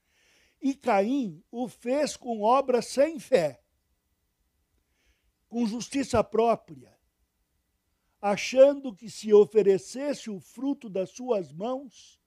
E 0.62 0.76
Caim 0.76 1.42
o 1.50 1.68
fez 1.68 2.16
com 2.16 2.42
obras 2.42 2.86
sem 2.86 3.18
fé 3.18 3.60
com 5.48 5.66
justiça 5.66 6.22
própria, 6.22 6.96
achando 8.20 8.94
que 8.94 9.10
se 9.10 9.34
oferecesse 9.34 10.30
o 10.30 10.38
fruto 10.38 10.88
das 10.88 11.10
suas 11.10 11.52
mãos, 11.52 12.20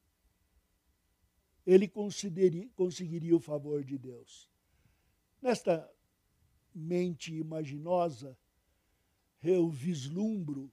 ele 1.66 1.88
conseguiria 1.88 3.34
o 3.34 3.40
favor 3.40 3.86
de 3.86 3.98
Deus. 3.98 4.52
Nesta 5.42 5.90
mente 6.76 7.34
imaginosa, 7.34 8.38
eu 9.42 9.70
vislumbro 9.70 10.70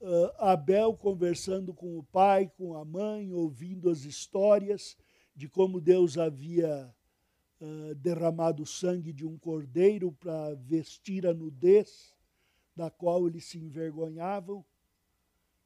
uh, 0.00 0.32
Abel 0.38 0.94
conversando 0.94 1.72
com 1.74 1.98
o 1.98 2.02
pai, 2.02 2.50
com 2.56 2.74
a 2.74 2.84
mãe, 2.84 3.32
ouvindo 3.32 3.90
as 3.90 4.04
histórias 4.04 4.96
de 5.34 5.48
como 5.48 5.80
Deus 5.80 6.18
havia 6.18 6.92
uh, 7.60 7.94
derramado 7.94 8.62
o 8.62 8.66
sangue 8.66 9.12
de 9.12 9.26
um 9.26 9.38
cordeiro 9.38 10.12
para 10.12 10.54
vestir 10.54 11.26
a 11.26 11.34
nudez 11.34 12.14
da 12.74 12.90
qual 12.90 13.26
eles 13.26 13.44
se 13.44 13.58
envergonhavam. 13.58 14.64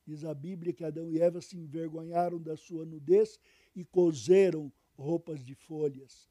Diz 0.06 0.24
a 0.24 0.34
Bíblia 0.34 0.72
que 0.72 0.84
Adão 0.84 1.10
e 1.10 1.20
Eva 1.20 1.40
se 1.40 1.56
envergonharam 1.56 2.40
da 2.40 2.56
sua 2.56 2.84
nudez 2.84 3.38
e 3.74 3.84
cozeram 3.84 4.70
roupas 4.96 5.42
de 5.42 5.54
folhas. 5.54 6.28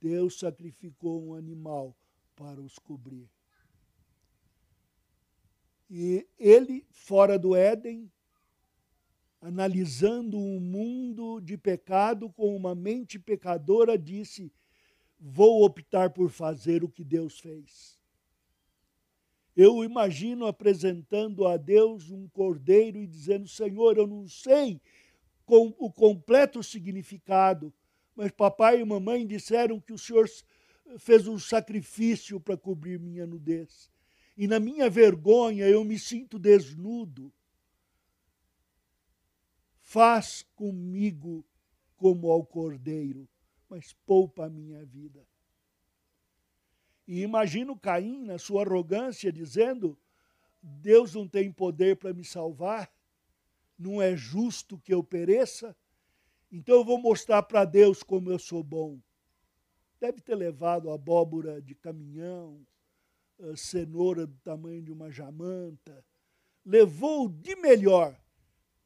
Deus 0.00 0.38
sacrificou 0.38 1.22
um 1.22 1.34
animal 1.34 1.96
para 2.34 2.60
os 2.60 2.78
cobrir. 2.78 3.30
E 5.94 6.26
ele, 6.38 6.86
fora 6.90 7.38
do 7.38 7.54
Éden, 7.54 8.10
analisando 9.42 10.38
um 10.38 10.58
mundo 10.58 11.38
de 11.38 11.58
pecado 11.58 12.30
com 12.30 12.56
uma 12.56 12.74
mente 12.74 13.18
pecadora, 13.18 13.98
disse: 13.98 14.50
vou 15.20 15.62
optar 15.62 16.08
por 16.08 16.30
fazer 16.30 16.82
o 16.82 16.88
que 16.88 17.04
Deus 17.04 17.38
fez. 17.38 18.00
Eu 19.54 19.84
imagino 19.84 20.46
apresentando 20.46 21.46
a 21.46 21.58
Deus 21.58 22.10
um 22.10 22.26
cordeiro 22.26 22.96
e 22.96 23.06
dizendo: 23.06 23.46
Senhor, 23.46 23.98
eu 23.98 24.06
não 24.06 24.26
sei 24.26 24.80
com 25.44 25.74
o 25.78 25.92
completo 25.92 26.62
significado, 26.62 27.70
mas 28.16 28.30
papai 28.30 28.80
e 28.80 28.84
mamãe 28.86 29.26
disseram 29.26 29.78
que 29.78 29.92
o 29.92 29.98
Senhor 29.98 30.26
fez 30.96 31.28
um 31.28 31.38
sacrifício 31.38 32.40
para 32.40 32.56
cobrir 32.56 32.98
minha 32.98 33.26
nudez. 33.26 33.91
E 34.36 34.46
na 34.46 34.58
minha 34.58 34.88
vergonha 34.88 35.68
eu 35.68 35.84
me 35.84 35.98
sinto 35.98 36.38
desnudo. 36.38 37.32
Faz 39.80 40.42
comigo 40.54 41.44
como 41.96 42.30
ao 42.30 42.44
cordeiro 42.44 43.28
mas 43.72 43.94
poupa 44.04 44.44
a 44.44 44.50
minha 44.50 44.84
vida. 44.84 45.26
E 47.08 47.22
imagino 47.22 47.74
Caim, 47.74 48.22
na 48.22 48.36
sua 48.36 48.64
arrogância, 48.64 49.32
dizendo: 49.32 49.98
Deus 50.62 51.14
não 51.14 51.26
tem 51.26 51.50
poder 51.50 51.96
para 51.96 52.12
me 52.12 52.22
salvar, 52.22 52.92
não 53.78 54.02
é 54.02 54.14
justo 54.14 54.78
que 54.78 54.92
eu 54.92 55.02
pereça, 55.02 55.74
então 56.50 56.74
eu 56.74 56.84
vou 56.84 57.00
mostrar 57.00 57.42
para 57.44 57.64
Deus 57.64 58.02
como 58.02 58.30
eu 58.30 58.38
sou 58.38 58.62
bom. 58.62 59.00
Deve 59.98 60.20
ter 60.20 60.34
levado 60.34 60.90
abóbora 60.90 61.62
de 61.62 61.74
caminhão, 61.74 62.60
cenoura 63.56 64.26
do 64.26 64.36
tamanho 64.38 64.82
de 64.82 64.92
uma 64.92 65.10
jamanta, 65.10 66.04
levou 66.64 67.28
de 67.28 67.56
melhor, 67.56 68.18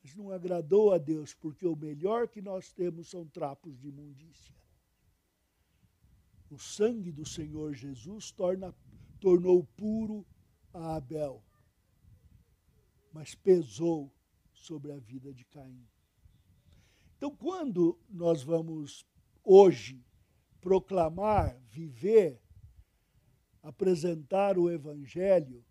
mas 0.02 0.14
não 0.14 0.30
agradou 0.30 0.92
a 0.92 0.98
Deus, 0.98 1.34
porque 1.34 1.66
o 1.66 1.76
melhor 1.76 2.28
que 2.28 2.40
nós 2.40 2.72
temos 2.72 3.08
são 3.08 3.26
trapos 3.26 3.78
de 3.78 3.88
imundícia. 3.88 4.54
O 6.48 6.58
sangue 6.58 7.10
do 7.10 7.26
Senhor 7.26 7.74
Jesus 7.74 8.30
torna, 8.30 8.74
tornou 9.20 9.64
puro 9.64 10.24
a 10.72 10.96
Abel, 10.96 11.44
mas 13.12 13.34
pesou 13.34 14.12
sobre 14.52 14.92
a 14.92 14.98
vida 14.98 15.32
de 15.32 15.44
Caim. 15.44 15.86
Então, 17.16 17.34
quando 17.34 17.98
nós 18.08 18.42
vamos 18.42 19.06
hoje 19.42 20.04
proclamar, 20.60 21.58
viver, 21.68 22.40
apresentar 23.66 24.56
o 24.56 24.70
Evangelho, 24.70 25.64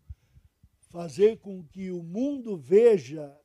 fazer 0.89 1.39
com 1.39 1.63
que 1.63 1.91
o 1.91 2.03
mundo 2.03 2.57
veja 2.57 3.39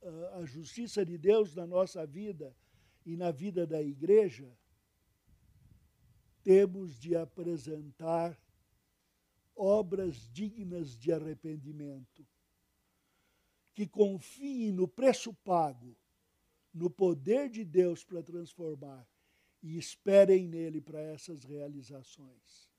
ah, 0.00 0.38
a 0.38 0.44
justiça 0.44 1.04
de 1.04 1.18
Deus 1.18 1.52
na 1.52 1.66
nossa 1.66 2.06
vida 2.06 2.56
e 3.04 3.16
na 3.16 3.32
vida 3.32 3.66
da 3.66 3.82
igreja, 3.82 4.48
temos 6.44 7.00
de 7.00 7.16
apresentar 7.16 8.40
obras 9.56 10.30
dignas 10.32 10.96
de 10.96 11.12
arrependimento, 11.12 12.24
que 13.74 13.88
confiem 13.88 14.70
no 14.70 14.86
preço 14.86 15.34
pago, 15.34 15.96
no 16.72 16.88
poder 16.88 17.50
de 17.50 17.64
Deus 17.64 18.04
para 18.04 18.22
transformar 18.22 19.04
e 19.60 19.76
esperem 19.76 20.46
nele 20.46 20.80
para 20.80 21.00
essas 21.00 21.42
realizações. 21.42 22.75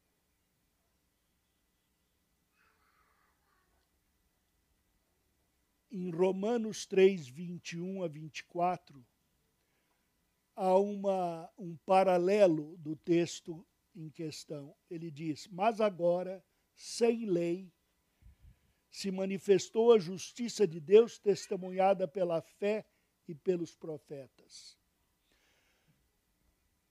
Em 5.90 6.12
Romanos 6.12 6.86
3, 6.86 7.28
21 7.30 8.04
a 8.04 8.08
24, 8.08 9.06
há 10.56 10.78
uma, 10.78 11.50
um 11.58 11.78
paralelo 11.78 12.76
do 12.78 12.96
texto 12.96 13.66
em 13.96 14.10
questão. 14.10 14.76
Ele 14.90 15.10
diz: 15.10 15.48
Mas 15.48 15.80
agora 15.80 16.44
sem 16.76 17.26
lei, 17.26 17.74
se 18.90 19.12
manifestou 19.12 19.92
a 19.92 20.00
justiça 20.00 20.68
de 20.68 20.80
Deus 20.80 21.18
testemunhada 21.18 22.08
pela 22.08 22.42
fé 22.42 22.86
e 23.28 23.34
pelos 23.34 23.76
profetas. 23.76 24.78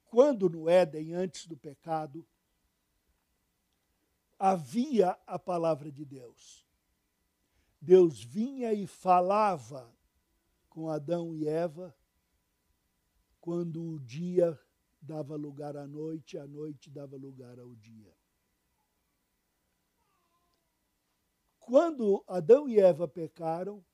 Quando 0.05 0.49
no 0.49 0.69
Éden, 0.69 1.15
antes 1.15 1.47
do 1.47 1.57
pecado, 1.57 2.27
havia 4.39 5.19
a 5.27 5.39
palavra 5.39 5.91
de 5.91 6.05
Deus. 6.05 6.66
Deus 7.81 8.22
vinha 8.22 8.72
e 8.72 8.87
falava 8.87 9.93
com 10.68 10.89
Adão 10.89 11.35
e 11.35 11.47
Eva 11.47 11.95
quando 13.41 13.83
o 13.83 14.01
dia 14.01 14.59
dava 15.01 15.37
lugar 15.37 15.77
à 15.77 15.87
noite, 15.87 16.37
a 16.37 16.47
noite 16.47 16.91
dava 16.91 17.16
lugar 17.16 17.59
ao 17.59 17.74
dia. 17.77 18.14
Quando 21.61 22.22
Adão 22.29 22.68
e 22.68 22.79
Eva 22.79 23.09
pecaram, 23.09 23.85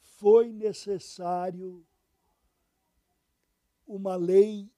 foi 0.00 0.52
necessário 0.52 1.86
uma 3.86 4.16
lei 4.16 4.68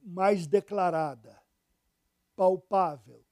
mais 0.00 0.46
declarada, 0.46 1.42
palpável, 2.36 3.25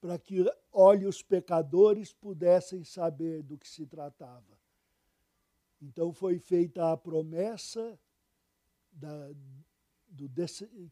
para 0.00 0.18
que 0.18 0.44
olhos 0.72 1.22
pecadores 1.22 2.12
pudessem 2.12 2.84
saber 2.84 3.42
do 3.42 3.58
que 3.58 3.68
se 3.68 3.86
tratava. 3.86 4.58
Então 5.80 6.12
foi 6.12 6.38
feita 6.38 6.92
a 6.92 6.96
promessa 6.96 7.98
da, 8.92 9.32
do, 10.08 10.28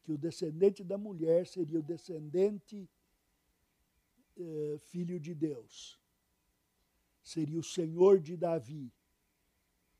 que 0.03 0.13
o 0.13 0.19
descendente 0.19 0.83
da 0.85 0.97
mulher 0.99 1.47
seria 1.47 1.79
o 1.79 1.83
descendente 1.83 2.89
eh, 4.37 4.77
filho 4.79 5.19
de 5.19 5.35
Deus 5.35 5.99
seria 7.27 7.59
o 7.59 7.65
Senhor 7.65 8.21
de 8.21 8.37
Davi 8.37 8.95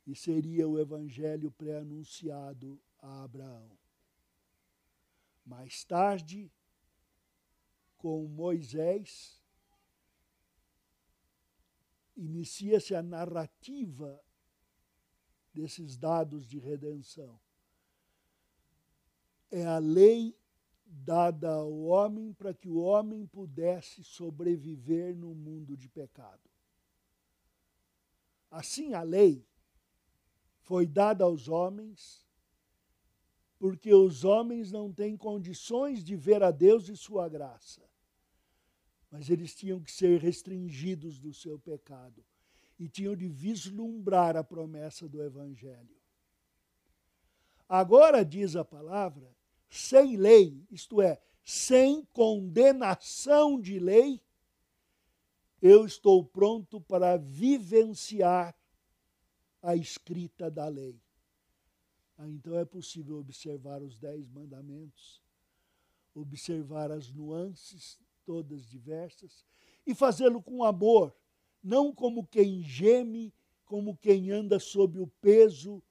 e 0.07 0.15
seria 0.15 0.69
o 0.69 0.79
evangelho 0.79 1.51
pré-anunciado 1.51 2.81
a 3.01 3.25
Abraão. 3.25 3.77
Mais 5.45 5.83
tarde, 5.83 6.53
com 7.99 8.27
Moisés, 8.27 9.43
inicia-se 12.17 12.95
a 12.95 13.03
narrativa 13.03 14.23
desses 15.53 15.97
dados 15.97 16.47
de 16.47 16.59
redenção. 16.59 17.39
É 19.51 19.65
a 19.65 19.79
lei 19.79 20.37
dada 20.85 21.51
ao 21.51 21.73
homem 21.85 22.33
para 22.33 22.55
que 22.55 22.69
o 22.69 22.79
homem 22.79 23.27
pudesse 23.27 24.05
sobreviver 24.05 25.15
no 25.17 25.35
mundo 25.35 25.77
de 25.77 25.89
pecado. 25.89 26.51
Assim 28.51 28.95
a 28.95 29.03
lei 29.03 29.47
foi 30.61 30.87
dada 30.87 31.25
aos 31.25 31.49
homens, 31.49 32.26
porque 33.59 33.93
os 33.95 34.25
homens 34.25 34.71
não 34.71 34.93
têm 34.93 35.17
condições 35.17 36.05
de 36.05 36.15
ver 36.15 36.43
a 36.43 36.51
Deus 36.51 36.89
e 36.89 36.97
sua 36.97 37.29
graça. 37.29 37.83
Mas 39.11 39.31
eles 39.31 39.55
tinham 39.55 39.81
que 39.81 39.91
ser 39.91 40.21
restringidos 40.21 41.19
do 41.19 41.33
seu 41.33 41.59
pecado 41.59 42.25
e 42.79 42.89
tinham 42.89 43.17
de 43.17 43.29
vislumbrar 43.29 44.37
a 44.37 44.45
promessa 44.45 45.09
do 45.09 45.23
Evangelho. 45.23 45.97
Agora, 47.69 48.25
diz 48.25 48.55
a 48.55 48.65
palavra, 48.65 49.35
sem 49.69 50.17
lei, 50.17 50.65
isto 50.71 51.01
é, 51.01 51.21
sem 51.43 52.05
condenação 52.13 53.61
de 53.61 53.79
lei, 53.79 54.21
eu 55.61 55.87
estou 55.87 56.25
pronto 56.25 56.81
para 56.81 57.17
vivenciar 57.17 58.55
a 59.63 59.75
escrita 59.75 60.51
da 60.51 60.69
lei. 60.69 61.01
Ah, 62.19 62.29
então 62.29 62.57
é 62.59 62.65
possível 62.65 63.19
observar 63.19 63.83
os 63.83 63.99
dez 63.99 64.29
mandamentos, 64.31 65.23
observar 66.15 66.91
as 66.91 67.13
nuances, 67.13 67.99
todas 68.25 68.67
diversas, 68.67 69.45
e 69.87 69.95
fazê-lo 69.95 70.43
com 70.43 70.65
amor, 70.65 71.15
não 71.63 71.93
como 71.93 72.27
quem 72.27 72.63
geme, 72.63 73.35
como 73.65 73.97
quem 73.97 74.31
anda 74.31 74.59
sob 74.59 74.99
o 74.99 75.07
peso 75.21 75.83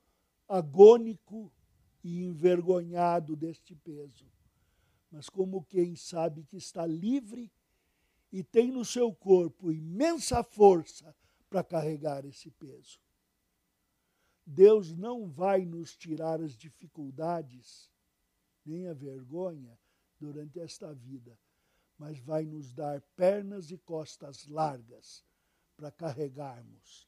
agônico 0.47 1.51
e 2.03 2.23
envergonhado 2.23 3.35
deste 3.35 3.75
peso, 3.75 4.25
mas 5.11 5.29
como 5.29 5.63
quem 5.63 5.95
sabe 5.95 6.43
que 6.43 6.57
está 6.57 6.85
livre 6.85 7.51
e 8.31 8.43
tem 8.43 8.71
no 8.71 8.83
seu 8.83 9.13
corpo 9.13 9.71
imensa 9.71 10.43
força 10.43 11.15
para 11.49 11.63
carregar 11.63 12.25
esse 12.25 12.51
peso. 12.51 12.99
Deus 14.45 14.93
não 14.93 15.27
vai 15.27 15.65
nos 15.65 15.95
tirar 15.95 16.41
as 16.41 16.55
dificuldades, 16.55 17.89
nem 18.65 18.87
a 18.87 18.93
vergonha 18.93 19.77
durante 20.19 20.59
esta 20.59 20.93
vida, 20.93 21.37
mas 21.97 22.19
vai 22.19 22.45
nos 22.45 22.71
dar 22.73 23.01
pernas 23.15 23.71
e 23.71 23.77
costas 23.77 24.45
largas 24.47 25.23
para 25.75 25.91
carregarmos 25.91 27.07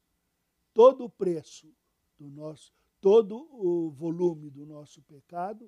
todo 0.78 1.06
o 1.06 1.10
preço 1.10 1.76
do 2.20 2.30
nosso, 2.30 2.72
todo 3.02 3.50
o 3.52 3.90
volume 3.90 4.48
do 4.52 4.64
nosso 4.64 5.02
pecado, 5.02 5.68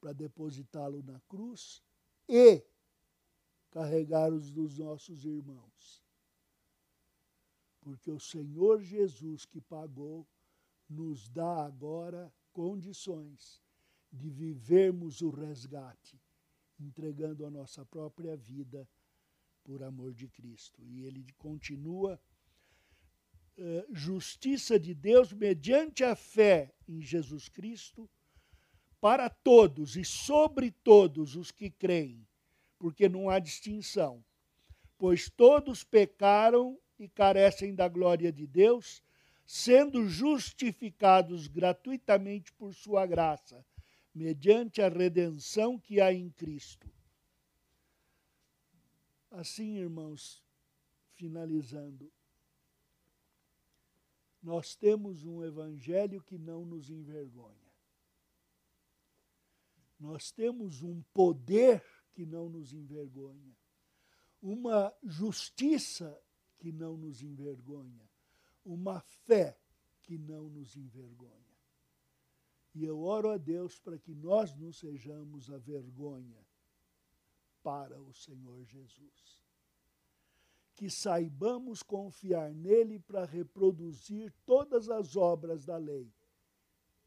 para 0.00 0.12
depositá-lo 0.12 1.02
na 1.02 1.18
cruz 1.22 1.82
e 2.28 2.64
carregar 3.72 4.32
os 4.32 4.52
dos 4.52 4.78
nossos 4.78 5.24
irmãos. 5.24 6.03
Porque 7.84 8.10
o 8.10 8.18
Senhor 8.18 8.82
Jesus 8.82 9.44
que 9.44 9.60
pagou 9.60 10.26
nos 10.88 11.28
dá 11.28 11.64
agora 11.64 12.32
condições 12.52 13.62
de 14.12 14.28
vivermos 14.30 15.20
o 15.20 15.30
resgate, 15.30 16.20
entregando 16.80 17.46
a 17.46 17.50
nossa 17.50 17.84
própria 17.84 18.36
vida 18.36 18.88
por 19.62 19.82
amor 19.82 20.12
de 20.12 20.26
Cristo. 20.28 20.82
E 20.84 21.04
ele 21.04 21.24
continua 21.38 22.20
uh, 23.58 23.94
justiça 23.94 24.80
de 24.80 24.94
Deus 24.94 25.32
mediante 25.32 26.02
a 26.02 26.16
fé 26.16 26.74
em 26.88 27.00
Jesus 27.00 27.48
Cristo 27.48 28.10
para 29.00 29.28
todos 29.28 29.96
e 29.96 30.04
sobre 30.04 30.70
todos 30.70 31.36
os 31.36 31.52
que 31.52 31.70
creem 31.70 32.26
porque 32.84 33.08
não 33.08 33.30
há 33.30 33.38
distinção. 33.38 34.22
Pois 34.98 35.30
todos 35.30 35.82
pecaram 35.82 36.78
e 36.98 37.08
carecem 37.08 37.74
da 37.74 37.88
glória 37.88 38.32
de 38.32 38.46
Deus, 38.46 39.02
sendo 39.46 40.08
justificados 40.08 41.46
gratuitamente 41.46 42.52
por 42.52 42.74
sua 42.74 43.06
graça, 43.06 43.64
mediante 44.14 44.80
a 44.80 44.88
redenção 44.88 45.78
que 45.78 46.00
há 46.00 46.12
em 46.12 46.30
Cristo. 46.30 46.90
Assim, 49.30 49.76
irmãos, 49.78 50.42
finalizando, 51.14 52.10
nós 54.42 54.76
temos 54.76 55.24
um 55.24 55.42
evangelho 55.42 56.22
que 56.22 56.38
não 56.38 56.64
nos 56.64 56.90
envergonha. 56.90 57.72
Nós 59.98 60.30
temos 60.30 60.82
um 60.82 61.02
poder 61.14 61.82
que 62.12 62.24
não 62.24 62.48
nos 62.48 62.72
envergonha, 62.72 63.56
uma 64.40 64.94
justiça 65.02 66.16
que 66.64 66.72
não 66.72 66.96
nos 66.96 67.20
envergonha, 67.20 68.08
uma 68.64 68.98
fé 68.98 69.54
que 70.00 70.16
não 70.16 70.48
nos 70.48 70.74
envergonha. 70.74 71.58
E 72.74 72.86
eu 72.86 73.02
oro 73.02 73.28
a 73.28 73.36
Deus 73.36 73.78
para 73.78 73.98
que 73.98 74.14
nós 74.14 74.56
não 74.56 74.72
sejamos 74.72 75.50
a 75.50 75.58
vergonha 75.58 76.42
para 77.62 78.00
o 78.00 78.14
Senhor 78.14 78.64
Jesus. 78.64 79.44
Que 80.74 80.88
saibamos 80.88 81.82
confiar 81.82 82.54
nele 82.54 82.98
para 82.98 83.26
reproduzir 83.26 84.32
todas 84.46 84.88
as 84.88 85.16
obras 85.16 85.66
da 85.66 85.76
lei, 85.76 86.10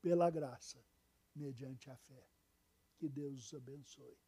pela 0.03 0.30
graça, 0.30 0.78
mediante 1.36 1.89
a 1.89 1.97
fé. 1.97 2.28
Que 2.99 3.10
Deus 3.10 3.39
os 3.39 3.53
abençoe. 3.55 4.26